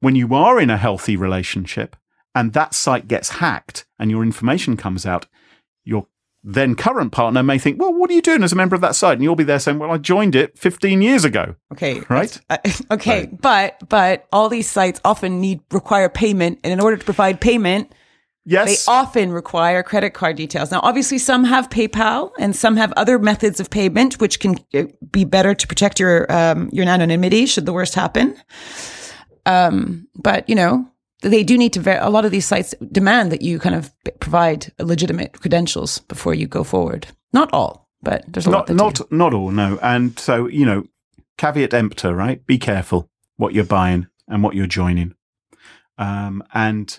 when 0.00 0.16
you 0.16 0.34
are 0.34 0.58
in 0.58 0.70
a 0.70 0.78
healthy 0.78 1.14
relationship 1.14 1.94
and 2.34 2.54
that 2.54 2.72
site 2.72 3.06
gets 3.06 3.28
hacked 3.28 3.84
and 3.98 4.10
your 4.10 4.22
information 4.22 4.78
comes 4.78 5.04
out, 5.04 5.26
your 5.84 6.06
then 6.48 6.76
current 6.76 7.10
partner 7.10 7.42
may 7.42 7.58
think, 7.58 7.80
well, 7.80 7.92
what 7.92 8.08
are 8.08 8.12
you 8.12 8.22
doing 8.22 8.44
as 8.44 8.52
a 8.52 8.56
member 8.56 8.76
of 8.76 8.80
that 8.80 8.94
site? 8.94 9.14
And 9.14 9.22
you'll 9.22 9.34
be 9.34 9.42
there 9.42 9.58
saying, 9.58 9.80
well, 9.80 9.90
I 9.90 9.98
joined 9.98 10.36
it 10.36 10.56
15 10.56 11.02
years 11.02 11.24
ago. 11.24 11.56
Okay. 11.72 12.00
Right? 12.08 12.40
Uh, 12.48 12.58
okay. 12.92 13.28
But, 13.42 13.88
but 13.88 14.28
all 14.32 14.48
these 14.48 14.70
sites 14.70 15.00
often 15.04 15.40
need, 15.40 15.60
require 15.72 16.08
payment. 16.08 16.60
And 16.62 16.72
in 16.72 16.80
order 16.80 16.96
to 16.96 17.04
provide 17.04 17.40
payment, 17.40 17.92
Yes. 18.48 18.86
They 18.86 18.92
often 18.92 19.32
require 19.32 19.82
credit 19.82 20.10
card 20.10 20.36
details. 20.36 20.70
Now, 20.70 20.78
obviously, 20.84 21.18
some 21.18 21.42
have 21.42 21.68
PayPal 21.68 22.30
and 22.38 22.54
some 22.54 22.76
have 22.76 22.92
other 22.96 23.18
methods 23.18 23.58
of 23.58 23.70
payment, 23.70 24.20
which 24.20 24.38
can 24.38 24.54
uh, 24.72 24.84
be 25.10 25.24
better 25.24 25.52
to 25.52 25.66
protect 25.66 25.98
your 25.98 26.30
um, 26.32 26.70
your 26.72 26.88
anonymity 26.88 27.46
should 27.46 27.66
the 27.66 27.72
worst 27.72 27.96
happen. 27.96 28.36
Um, 29.46 30.06
but 30.14 30.48
you 30.48 30.54
know, 30.54 30.88
they 31.22 31.42
do 31.42 31.56
need 31.58 31.72
to. 31.74 31.80
Ver- 31.80 31.98
a 32.00 32.10
lot 32.10 32.24
of 32.24 32.30
these 32.30 32.46
sites 32.46 32.74
demand 32.92 33.32
that 33.32 33.42
you 33.42 33.58
kind 33.58 33.74
of 33.74 33.90
provide 34.20 34.72
legitimate 34.78 35.32
credentials 35.40 35.98
before 36.00 36.34
you 36.34 36.46
go 36.46 36.62
forward. 36.64 37.06
Not 37.32 37.52
all, 37.52 37.88
but 38.02 38.24
there's 38.28 38.46
a 38.46 38.50
lot. 38.50 38.58
not 38.58 38.66
That 38.68 38.74
not 38.74 38.94
do. 38.94 39.06
not 39.10 39.34
all 39.34 39.50
no 39.50 39.78
and 39.82 40.18
so 40.18 40.46
you 40.46 40.64
know 40.66 40.84
caveat 41.38 41.74
emptor 41.74 42.14
right 42.14 42.44
be 42.46 42.58
careful 42.58 43.10
what 43.36 43.52
you're 43.54 43.64
buying 43.64 44.06
and 44.28 44.42
what 44.42 44.54
you're 44.54 44.66
joining 44.66 45.14
um 45.98 46.42
and 46.54 46.98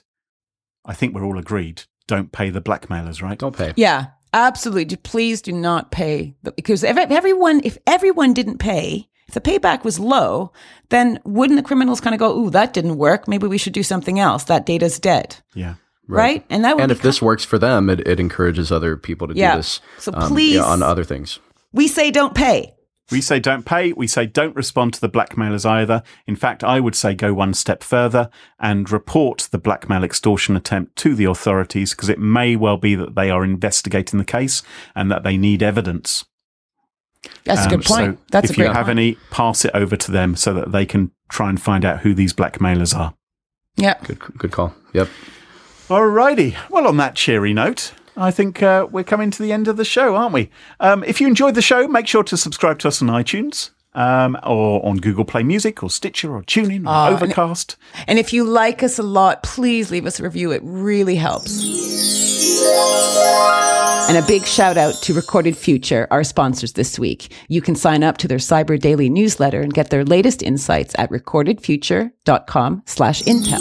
i 0.86 0.94
think 0.94 1.14
we're 1.16 1.26
all 1.26 1.40
agreed 1.40 1.84
don't 2.08 2.32
pay 2.32 2.50
the 2.52 2.62
blackmailers 2.62 3.22
right 3.22 3.38
Don't 3.40 3.56
pay. 3.58 3.74
Yeah, 3.76 4.08
absolutely. 4.34 4.96
Please 4.96 5.42
do 5.42 5.52
not 5.52 5.92
pay 5.92 6.36
because 6.56 6.84
if 6.84 6.96
everyone 6.98 7.60
if 7.66 7.78
everyone 7.86 8.34
didn't 8.34 8.60
pay, 8.60 9.10
if 9.28 9.34
the 9.34 9.42
payback 9.42 9.84
was 9.84 10.00
low, 10.00 10.52
then 10.90 11.20
wouldn't 11.26 11.58
the 11.58 11.64
criminals 11.64 12.00
kind 12.02 12.14
of 12.14 12.20
go, 12.20 12.38
"Ooh, 12.38 12.50
that 12.52 12.74
didn't 12.74 12.98
work. 12.98 13.28
Maybe 13.28 13.48
we 13.48 13.58
should 13.58 13.74
do 13.74 13.84
something 13.84 14.20
else. 14.20 14.46
That 14.46 14.66
data's 14.66 15.00
dead." 15.00 15.38
yeah 15.54 15.76
Right? 16.10 16.46
And 16.50 16.64
that 16.64 16.76
would 16.78 16.84
And 16.84 16.90
be 16.90 16.94
if 16.96 17.02
this 17.02 17.22
works 17.22 17.44
for 17.44 17.60
them, 17.60 17.90
it, 17.90 18.00
it 18.08 18.18
encourages 18.18 18.72
other 18.72 18.96
people 18.96 19.28
to 19.28 19.36
Yeah. 19.36 19.52
do 19.52 19.58
this. 19.58 19.82
So 20.00 20.14
um, 20.14 20.30
please- 20.30 20.56
yeah, 20.56 20.64
on 20.64 20.82
other 20.82 21.04
things. 21.04 21.40
we 21.74 21.90
say 21.90 22.12
don't 22.12 22.34
pay. 22.34 22.74
we 23.12 23.20
say 23.22 23.40
don't 23.40 23.66
pay 23.66 23.92
we 23.94 24.08
say 24.08 24.26
don't 24.26 24.56
respond 24.56 24.94
to 24.94 25.00
the 25.02 25.08
blackmailers 25.10 25.66
either 25.66 26.04
in 26.28 26.36
fact 26.36 26.62
i 26.62 26.78
would 26.78 26.94
say 26.96 27.14
go 27.14 27.34
one 27.34 27.54
step 27.54 27.82
further 27.84 28.30
and 28.60 28.92
report 28.92 29.48
the 29.52 29.58
blackmail 29.58 30.04
extortion 30.04 30.58
attempt 30.58 30.96
to 30.98 31.16
the 31.16 31.24
authorities 31.24 31.92
because 31.92 32.10
it 32.10 32.20
may 32.20 32.56
well 32.58 32.76
be 32.76 32.96
that 32.96 33.16
they 33.16 33.30
are 33.30 33.46
investigating 33.46 34.18
the 34.20 34.26
case 34.26 34.62
and 34.94 35.10
that 35.12 35.24
they 35.24 35.38
need 35.38 35.64
evidence 35.64 36.26
That's 37.46 37.62
a 37.62 37.64
Um, 37.66 37.70
good 37.70 37.84
point. 37.86 38.18
so 38.18 38.24
That's 38.32 38.46
if 38.50 38.52
a 38.52 38.60
great 38.60 38.68
you 38.68 38.74
have 38.74 38.86
point. 38.88 39.00
any, 39.00 39.18
pass 39.32 39.66
it 39.66 39.72
over 39.74 39.96
to 39.96 40.12
them 40.12 40.36
so 40.36 40.54
that 40.54 40.72
they 40.72 40.86
can 40.86 41.12
try 41.30 41.50
and 41.50 41.62
find 41.62 41.84
out 41.86 42.00
who 42.00 42.14
these 42.14 42.34
blackmailers 42.34 42.94
are. 42.94 43.14
yeah. 43.76 43.96
Good, 44.04 44.20
good 44.38 44.52
call. 44.52 44.74
Yep. 44.94 45.08
Alrighty. 45.90 46.56
Well, 46.70 46.88
on 46.88 46.98
that 46.98 47.16
cheery 47.16 47.54
note, 47.54 47.94
I 48.16 48.32
think 48.32 48.62
uh, 48.64 48.88
we're 48.90 49.04
coming 49.04 49.32
to 49.32 49.42
the 49.44 49.52
end 49.54 49.68
of 49.68 49.78
the 49.78 49.86
show, 49.86 50.16
aren't 50.16 50.34
we? 50.34 50.50
Um, 50.80 51.04
if 51.06 51.22
you 51.22 51.28
enjoyed 51.28 51.56
the 51.56 51.62
show, 51.62 51.88
make 51.88 52.08
sure 52.08 52.24
to 52.24 52.36
subscribe 52.38 52.80
to 52.80 52.88
us 52.90 53.02
on 53.02 53.08
iTunes. 53.10 53.72
Um, 53.94 54.38
or 54.44 54.86
on 54.86 54.98
Google 54.98 55.26
Play 55.26 55.42
Music, 55.42 55.82
or 55.82 55.90
Stitcher, 55.90 56.36
or 56.36 56.44
TuneIn, 56.44 56.86
or 56.86 57.08
and- 57.14 57.16
Overcast. 57.16 57.78
And 58.06 58.20
if 58.20 58.32
you 58.32 58.44
like 58.44 58.84
us 58.84 59.00
a 59.00 59.04
lot, 59.04 59.42
please 59.42 59.90
leave 59.90 60.06
us 60.06 60.20
a 60.20 60.24
review. 60.24 60.52
It 60.52 60.62
really 60.64 61.16
helps. 61.16 61.64
And 64.10 64.18
a 64.18 64.26
big 64.26 64.46
shout 64.46 64.78
out 64.78 64.94
to 65.04 65.14
Recorded 65.14 65.58
Future, 65.58 66.08
our 66.12 66.24
sponsors 66.24 66.74
this 66.74 66.98
week. 66.98 67.30
You 67.50 67.62
can 67.62 67.76
sign 67.76 68.04
up 68.04 68.18
to 68.20 68.28
their 68.28 68.38
Cyber 68.38 68.80
Daily 68.80 69.10
newsletter 69.10 69.60
and 69.60 69.74
get 69.74 69.90
their 69.90 70.06
latest 70.06 70.42
insights 70.42 70.96
at 70.98 71.10
recordedfuture.com 71.12 72.84
slash 72.86 73.22
intel. 73.24 73.60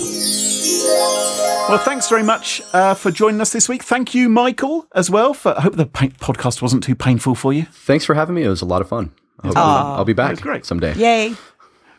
Well, 1.69 1.79
thanks 1.79 2.09
very 2.09 2.23
much 2.23 2.63
uh, 2.73 2.95
for 2.95 3.11
joining 3.11 3.41
us 3.41 3.51
this 3.53 3.69
week. 3.69 3.83
Thank 3.83 4.15
you, 4.15 4.29
Michael, 4.29 4.87
as 4.95 5.11
well. 5.11 5.35
For 5.35 5.59
I 5.59 5.63
hope 5.63 5.75
the 5.75 5.87
pa- 5.87 6.07
podcast 6.21 6.63
wasn't 6.63 6.85
too 6.85 6.95
painful 6.95 7.35
for 7.35 7.53
you. 7.53 7.65
Thanks 7.65 8.05
for 8.05 8.15
having 8.15 8.37
me. 8.37 8.45
It 8.45 8.49
was 8.49 8.63
a 8.63 8.67
lot 8.67 8.81
of 8.83 8.89
fun. 8.89 9.13
I 9.41 9.49
hope 9.49 9.57
I'll 9.57 10.05
be 10.05 10.13
back 10.13 10.41
great. 10.41 10.65
someday. 10.65 10.95
Yay. 10.95 11.35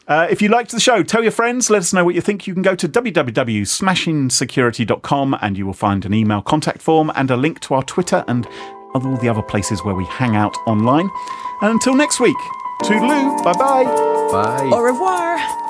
Uh, 0.08 0.28
if 0.30 0.42
you 0.42 0.48
liked 0.48 0.72
the 0.72 0.80
show, 0.80 1.04
tell 1.04 1.22
your 1.22 1.34
friends. 1.34 1.70
Let 1.70 1.80
us 1.80 1.92
know 1.94 2.06
what 2.06 2.16
you 2.16 2.22
think. 2.22 2.48
You 2.48 2.54
can 2.54 2.64
go 2.64 2.76
to 2.76 2.88
www.smashingsecurity.com 2.88 5.38
and 5.42 5.58
you 5.58 5.66
will 5.66 5.74
find 5.74 6.06
an 6.06 6.14
email 6.14 6.42
contact 6.42 6.82
form 6.82 7.12
and 7.16 7.30
a 7.30 7.36
link 7.36 7.60
to 7.62 7.74
our 7.74 7.84
Twitter 7.84 8.24
and 8.28 8.48
all 8.94 9.18
the 9.18 9.28
other 9.28 9.42
places 9.42 9.84
where 9.84 9.96
we 9.96 10.06
hang 10.06 10.36
out 10.36 10.56
online. 10.66 11.10
And 11.62 11.72
until 11.72 11.94
next 11.94 12.20
week, 12.20 12.38
toodaloo, 12.84 13.44
bye 13.44 13.54
bye. 13.54 13.84
Bye. 14.32 14.70
Au 14.72 14.82
revoir. 14.82 15.67